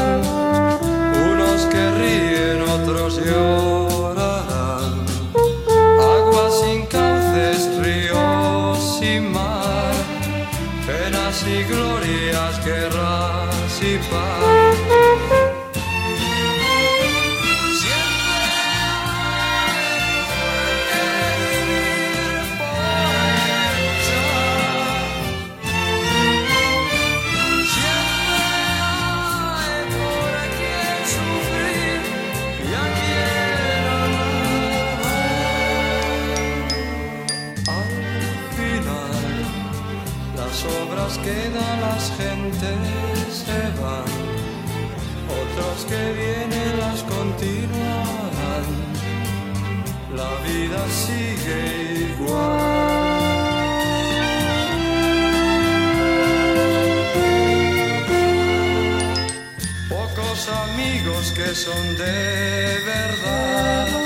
Que 61.43 61.55
son 61.55 61.95
de 61.95 62.81
verdad. 62.85 64.00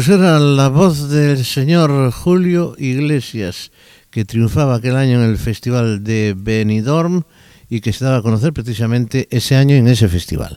Pues 0.00 0.08
era 0.08 0.38
la 0.38 0.68
voz 0.70 1.10
del 1.10 1.44
señor 1.44 2.10
Julio 2.10 2.74
Iglesias, 2.78 3.70
que 4.08 4.24
triunfaba 4.24 4.76
aquel 4.76 4.96
año 4.96 5.22
en 5.22 5.28
el 5.28 5.36
Festival 5.36 6.02
de 6.02 6.34
Benidorm 6.34 7.24
y 7.68 7.82
que 7.82 7.92
se 7.92 8.06
daba 8.06 8.16
a 8.16 8.22
conocer 8.22 8.54
precisamente 8.54 9.28
ese 9.30 9.56
año 9.56 9.76
en 9.76 9.88
ese 9.88 10.08
festival. 10.08 10.56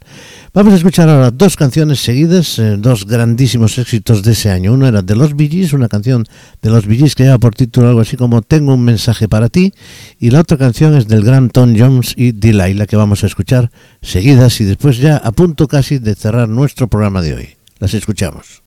Vamos 0.54 0.72
a 0.72 0.78
escuchar 0.78 1.10
ahora 1.10 1.30
dos 1.30 1.58
canciones 1.58 2.00
seguidas, 2.00 2.58
eh, 2.58 2.78
dos 2.80 3.06
grandísimos 3.06 3.78
éxitos 3.78 4.24
de 4.24 4.32
ese 4.32 4.50
año. 4.50 4.72
Uno 4.72 4.88
era 4.88 5.02
de 5.02 5.14
los 5.14 5.34
Gees, 5.34 5.74
una 5.74 5.90
canción 5.90 6.26
de 6.62 6.70
los 6.70 6.86
Gees 6.86 7.14
que 7.14 7.24
lleva 7.24 7.38
por 7.38 7.54
título 7.54 7.90
algo 7.90 8.00
así 8.00 8.16
como 8.16 8.44
Tengo 8.44 8.76
un 8.76 8.86
mensaje 8.86 9.28
para 9.28 9.50
ti, 9.50 9.74
y 10.20 10.30
la 10.30 10.40
otra 10.40 10.58
canción 10.58 10.96
es 10.96 11.10
del 11.10 11.22
gran 11.22 11.50
Tom 11.50 11.76
Jones 11.78 12.14
y 12.16 12.32
Delilah 12.32 12.86
que 12.86 12.96
vamos 12.96 13.26
a 13.26 13.28
escuchar 13.28 13.72
seguidas 14.02 14.62
y 14.62 14.64
después 14.64 15.00
ya 15.00 15.18
a 15.18 15.34
punto 15.34 15.68
casi 15.68 16.00
de 16.00 16.16
cerrar 16.16 16.48
nuestro 16.48 16.88
programa 16.88 17.22
de 17.22 17.34
hoy. 17.34 17.50
Las 17.80 17.94
escuchamos. 17.94 18.63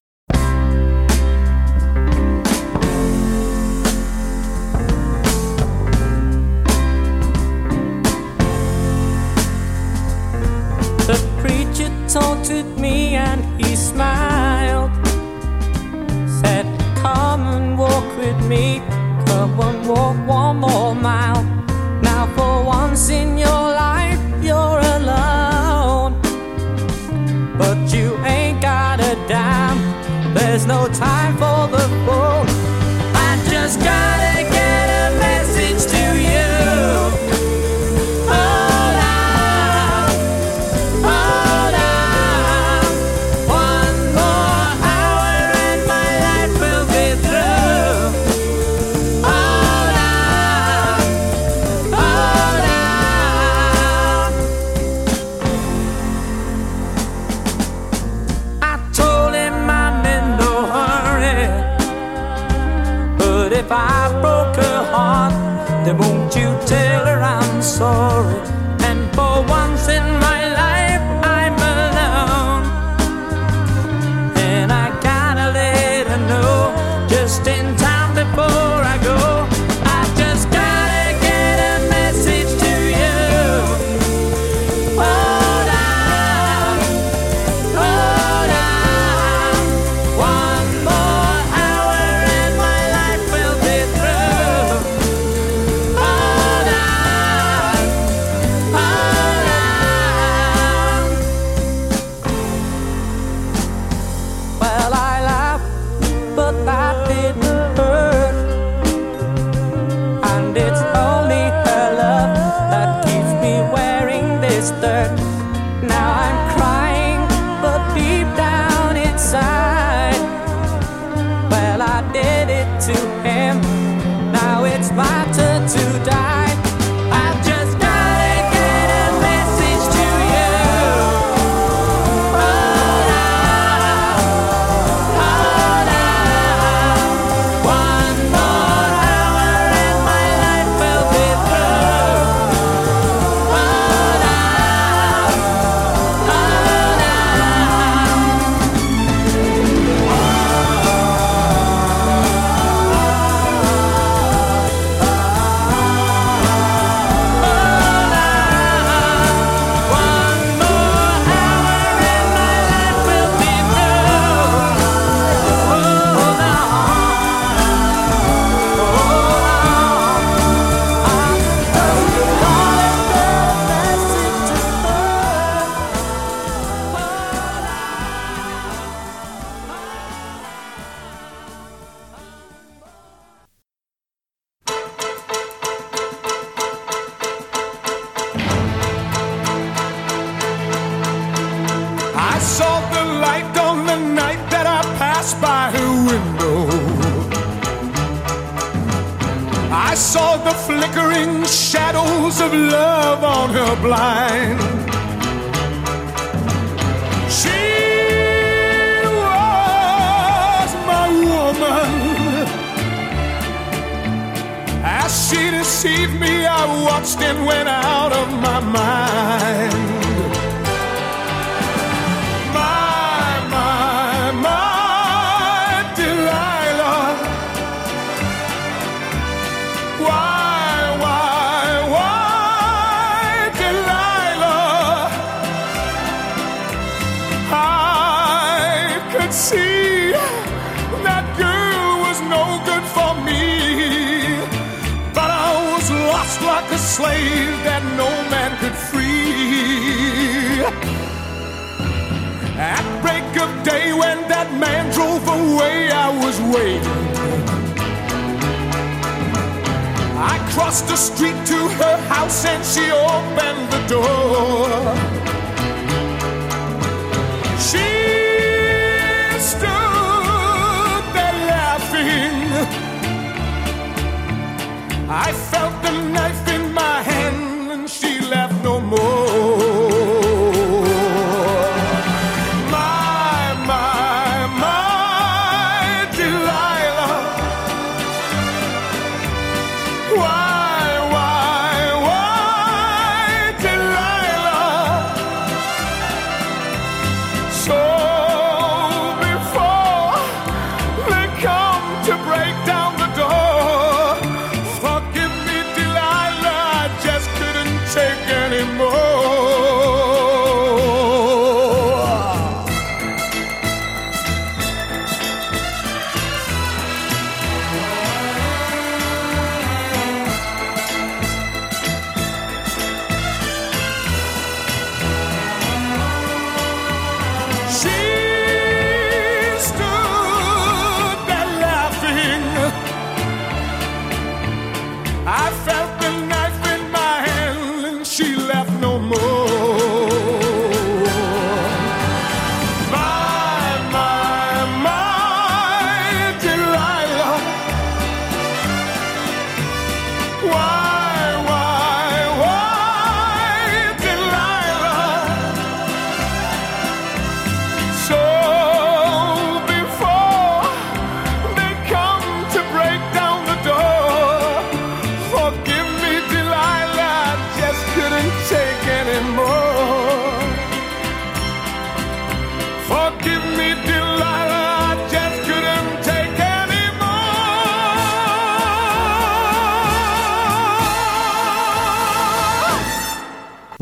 Me. 18.49 18.81
Come 19.27 19.61
and 19.61 19.89
walk 19.89 20.17
one 20.27 20.57
more 20.59 20.95
mile. 20.95 21.43
Now, 22.03 22.27
for 22.37 22.65
once 22.65 23.11
in 23.11 23.37
your 23.37 23.49
life, 23.49 23.76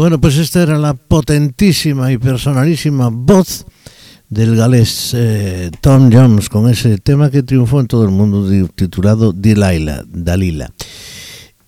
Bueno, 0.05 0.21
pues 0.21 0.37
esta 0.37 0.63
era 0.63 0.77
la 0.77 0.93
potentísima 0.93 2.13
y 2.13 2.19
personalísima 2.19 3.09
voz 3.11 3.65
del 4.29 4.55
galés 4.55 5.15
eh, 5.17 5.71
Tom 5.81 6.11
Jones 6.13 6.51
con 6.51 6.69
ese 6.69 6.99
tema 6.99 7.31
que 7.31 7.43
triunfó 7.43 7.81
en 7.81 7.87
todo 7.87 8.05
el 8.05 8.11
mundo 8.11 8.47
titulado 8.75 9.33
Delilah, 9.33 10.05
Dalila. 10.07 10.71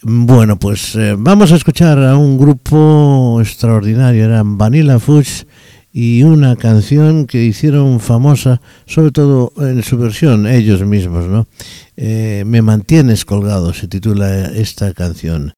Bueno, 0.03 0.59
pues 0.59 0.95
eh, 0.97 1.15
vamos 1.17 1.51
a 1.51 1.57
escuchar 1.57 1.99
a 2.05 2.19
un 2.19 2.37
grupo 2.37 3.39
extraordinario, 3.41 4.27
eran 4.27 4.59
Vanilla 4.59 4.99
Fudge 4.99 5.47
y 5.91 6.23
una 6.23 6.57
canción 6.57 7.25
que 7.27 7.43
hicieron 7.43 8.01
famosa, 8.01 8.61
sobre 8.85 9.13
todo 9.13 9.51
en 9.57 9.83
su 9.83 9.97
versión, 9.97 10.47
ellos 10.47 10.85
mismos, 10.85 11.25
¿no? 11.25 11.49
Eh, 11.97 12.45
Me 12.47 12.61
mantienes 12.61 13.25
colgado, 13.25 13.73
se 13.73 13.89
titula 13.89 14.45
esta 14.49 14.93
canción. 14.93 15.55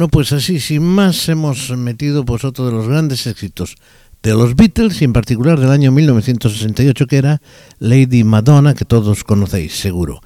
Bueno, 0.00 0.12
pues 0.12 0.32
así, 0.32 0.60
sin 0.60 0.82
más, 0.82 1.28
hemos 1.28 1.76
metido 1.76 2.24
pues 2.24 2.42
otro 2.46 2.64
de 2.64 2.72
los 2.72 2.88
grandes 2.88 3.26
éxitos 3.26 3.76
de 4.22 4.32
los 4.32 4.56
Beatles 4.56 5.02
y 5.02 5.04
en 5.04 5.12
particular 5.12 5.60
del 5.60 5.68
año 5.68 5.92
1968 5.92 7.06
que 7.06 7.18
era 7.18 7.42
Lady 7.80 8.24
Madonna, 8.24 8.72
que 8.72 8.86
todos 8.86 9.24
conocéis 9.24 9.74
seguro. 9.78 10.22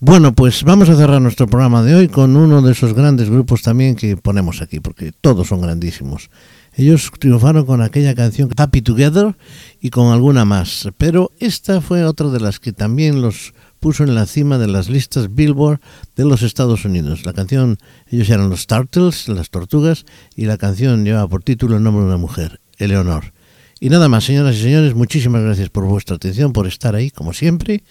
Bueno, 0.00 0.32
pues 0.32 0.64
vamos 0.64 0.88
a 0.88 0.96
cerrar 0.96 1.20
nuestro 1.20 1.46
programa 1.46 1.82
de 1.82 1.94
hoy 1.94 2.08
con 2.08 2.34
uno 2.38 2.62
de 2.62 2.72
esos 2.72 2.94
grandes 2.94 3.28
grupos 3.28 3.60
también 3.60 3.96
que 3.96 4.16
ponemos 4.16 4.62
aquí, 4.62 4.80
porque 4.80 5.12
todos 5.12 5.48
son 5.48 5.60
grandísimos. 5.60 6.30
Ellos 6.72 7.12
triunfaron 7.18 7.66
con 7.66 7.82
aquella 7.82 8.14
canción 8.14 8.48
Happy 8.56 8.80
Together 8.80 9.36
y 9.78 9.90
con 9.90 10.10
alguna 10.10 10.46
más, 10.46 10.88
pero 10.96 11.32
esta 11.38 11.82
fue 11.82 12.04
otra 12.04 12.28
de 12.28 12.40
las 12.40 12.58
que 12.58 12.72
también 12.72 13.20
los 13.20 13.52
puso 13.82 14.04
en 14.04 14.14
la 14.14 14.26
cima 14.26 14.58
de 14.58 14.68
las 14.68 14.88
listas 14.88 15.34
Billboard 15.34 15.80
de 16.14 16.24
los 16.24 16.42
Estados 16.42 16.84
Unidos. 16.84 17.26
La 17.26 17.32
canción, 17.32 17.78
ellos 18.06 18.30
eran 18.30 18.48
los 18.48 18.68
Turtles, 18.68 19.26
las 19.26 19.50
tortugas, 19.50 20.06
y 20.36 20.44
la 20.44 20.56
canción 20.56 21.04
llevaba 21.04 21.26
por 21.26 21.42
título 21.42 21.76
el 21.76 21.82
nombre 21.82 22.02
de 22.02 22.08
una 22.10 22.16
mujer, 22.16 22.60
Eleonor. 22.78 23.32
Y 23.80 23.88
nada 23.88 24.08
más, 24.08 24.22
señoras 24.22 24.54
y 24.54 24.62
señores, 24.62 24.94
muchísimas 24.94 25.42
gracias 25.42 25.68
por 25.68 25.84
vuestra 25.84 26.14
atención, 26.14 26.52
por 26.52 26.68
estar 26.68 26.94
ahí, 26.94 27.10
como 27.10 27.32
siempre, 27.32 27.82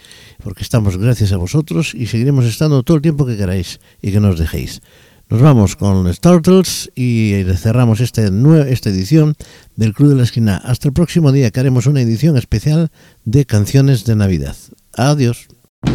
porque 0.42 0.64
estamos 0.64 0.96
gracias 0.96 1.34
a 1.34 1.38
vosotros 1.38 1.94
y 1.94 2.08
seguiremos 2.08 2.46
estando 2.46 2.84
todo 2.84 2.96
el 2.96 3.04
tiempo 3.04 3.26
que 3.26 3.36
queráis 3.36 3.82
y 4.02 4.14
que 4.14 4.22
nos 4.22 4.40
dejéis. 4.40 4.82
Nos 5.30 5.42
vamos 5.42 5.76
con 5.76 6.06
los 6.06 6.22
Turtles 6.22 6.90
y 6.96 7.44
cerramos 7.58 8.00
esta, 8.00 8.24
esta 8.24 8.90
edición 8.90 9.36
del 9.76 9.94
Club 9.94 10.12
de 10.12 10.16
la 10.16 10.24
Esquina. 10.24 10.56
Hasta 10.56 10.88
el 10.88 10.94
próximo 10.94 11.34
día 11.34 11.52
que 11.52 11.60
haremos 11.60 11.86
una 11.86 12.00
edición 12.00 12.38
especial 12.38 12.92
de 13.26 13.46
canciones 13.46 14.06
de 14.06 14.16
Navidad. 14.16 14.56
Adiós. 14.94 15.50
You 15.88 15.94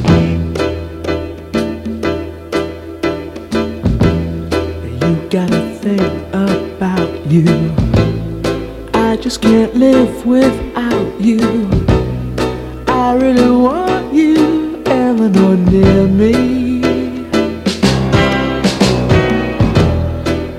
gotta 5.31 5.61
think 5.81 6.03
about 6.33 7.27
you. 7.31 7.47
I 8.95 9.17
just 9.17 9.41
can't 9.41 9.75
live 9.77 10.27
without 10.27 11.21
you. 11.21 11.39
I 12.89 13.15
really 13.15 13.51
want 13.51 14.13
you, 14.13 14.83
Eleanor, 14.87 15.57
near 15.57 16.09
me. 16.09 16.81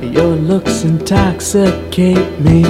Your 0.09 0.35
looks 0.35 0.83
intoxicate 0.83 2.39
me. 2.39 2.63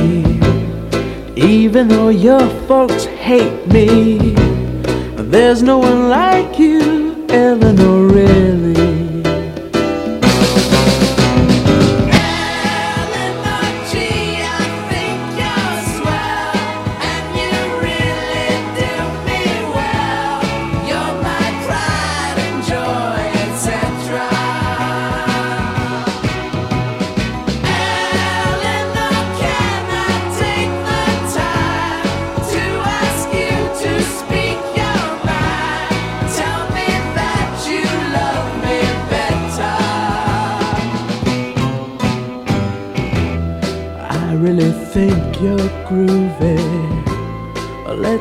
Even 1.36 1.88
though 1.88 2.10
your 2.10 2.48
folks 2.68 3.06
hate 3.06 3.68
me, 3.68 4.37
there's 5.30 5.62
no 5.62 5.78
one 5.78 6.10
like 6.10 6.58
you, 6.58 7.26
Eleanor, 7.30 8.08
really. 8.08 8.47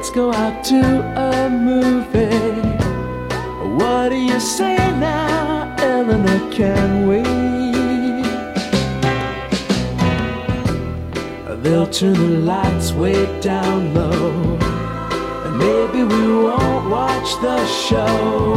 Let's 0.07 0.15
go 0.15 0.33
out 0.33 0.63
to 0.67 0.83
a 1.19 1.51
movie. 1.51 2.61
What 3.77 4.11
do 4.11 4.17
you 4.17 4.39
say 4.39 4.77
now, 4.77 5.75
Eleanor? 5.81 6.49
Can 6.53 7.09
we? 7.09 7.23
They'll 11.61 11.89
turn 11.89 12.13
the 12.15 12.39
lights 12.39 12.93
way 12.93 13.27
down 13.41 13.95
low. 13.95 14.57
And 15.45 15.59
maybe 15.59 16.05
we 16.05 16.45
won't 16.45 16.89
watch 16.89 17.29
the 17.43 17.67
show. 17.67 18.55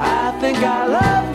I 0.00 0.36
think 0.40 0.58
I 0.58 0.86
love 0.88 1.27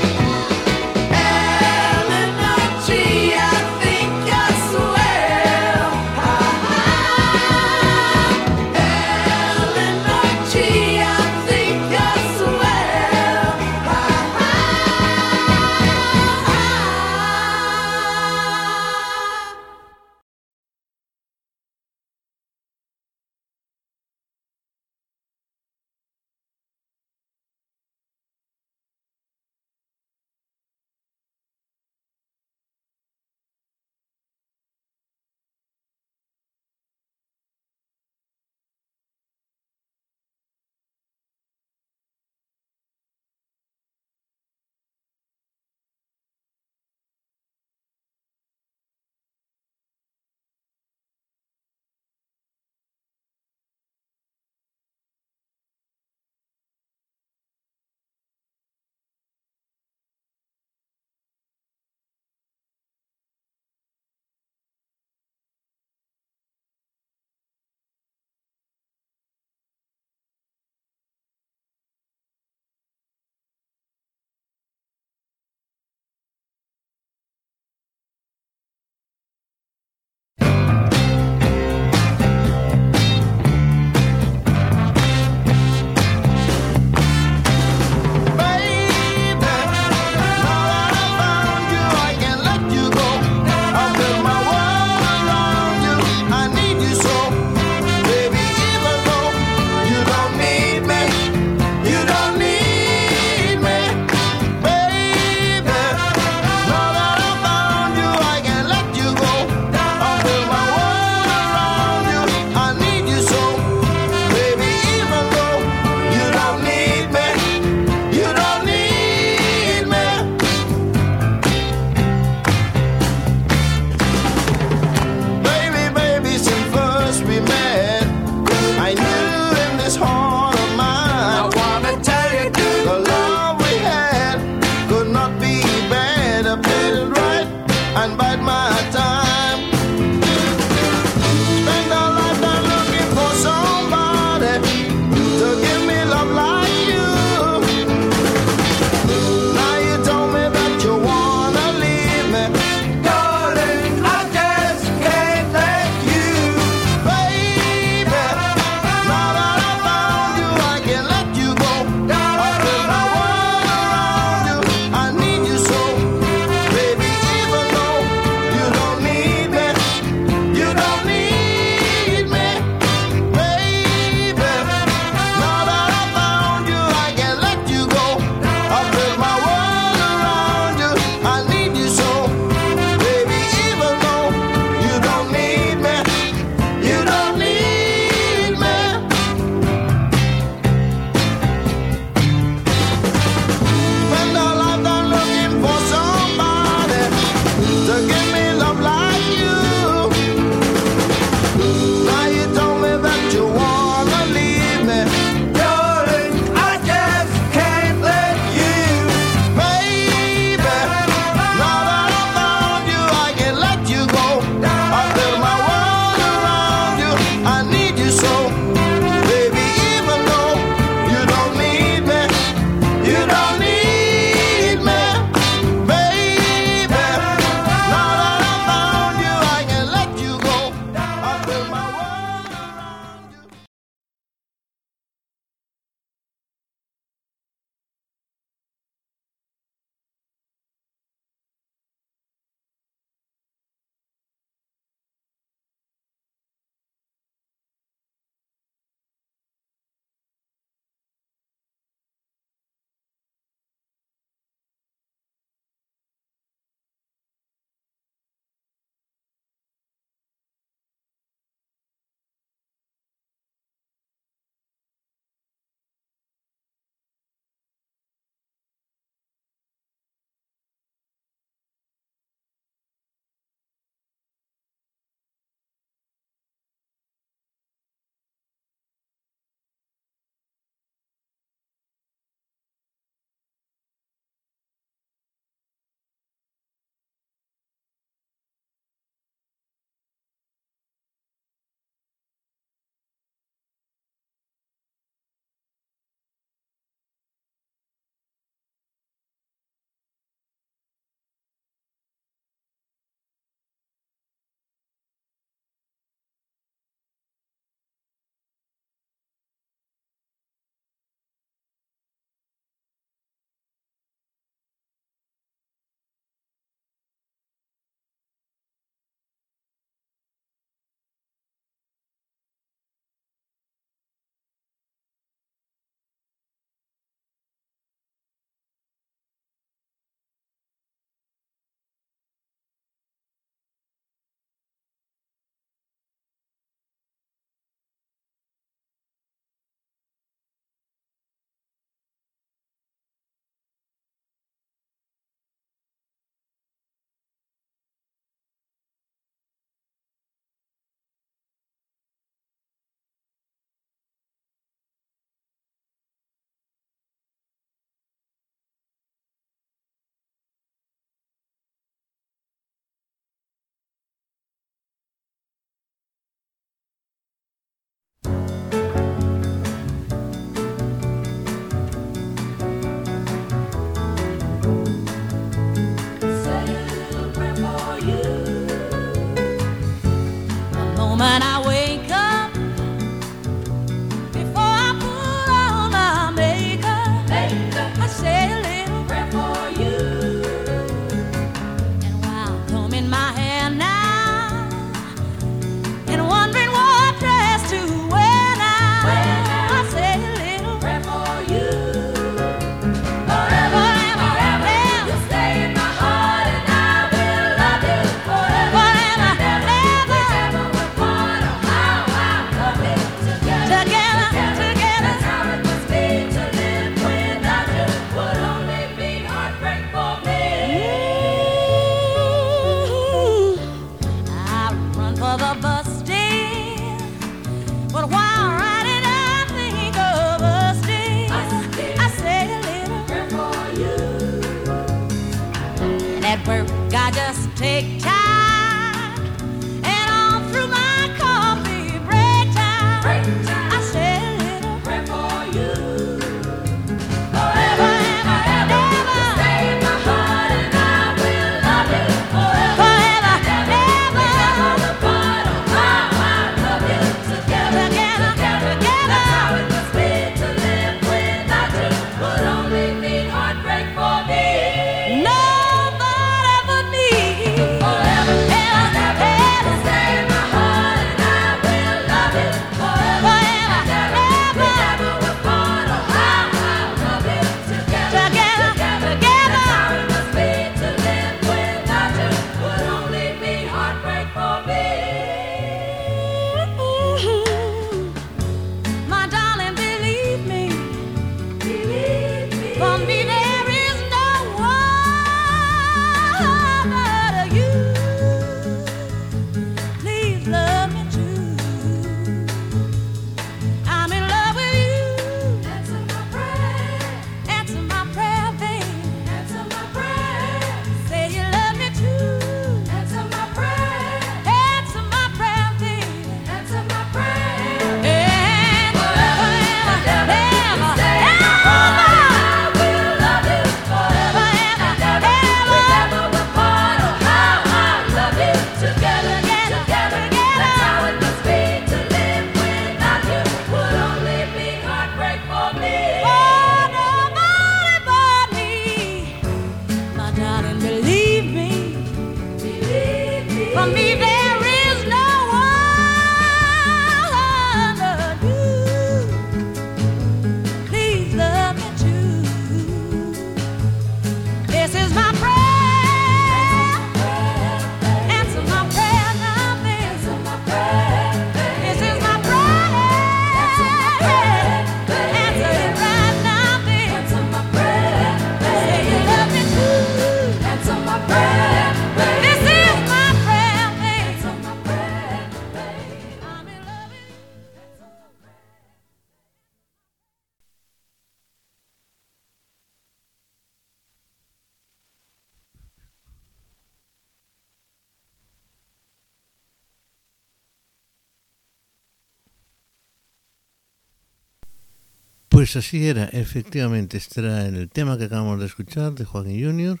Pues 595.66 595.74
así 595.74 596.06
era, 596.06 596.26
efectivamente, 596.26 597.16
este 597.16 597.40
era 597.40 597.66
el 597.66 597.90
tema 597.90 598.16
que 598.16 598.26
acabamos 598.26 598.60
de 598.60 598.66
escuchar 598.66 599.14
de 599.14 599.24
Joaquín 599.24 599.64
Junior. 599.64 600.00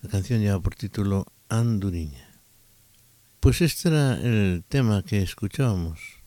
La 0.00 0.08
canción 0.08 0.40
lleva 0.40 0.58
por 0.58 0.74
título 0.74 1.26
Anduriña. 1.50 2.40
Pues 3.38 3.60
este 3.60 3.90
era 3.90 4.14
el 4.14 4.64
tema 4.66 5.02
que 5.02 5.20
escuchábamos. 5.20 6.21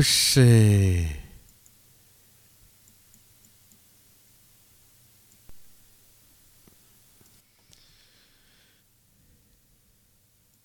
Bush. 0.00 0.38
Eh, 0.38 1.19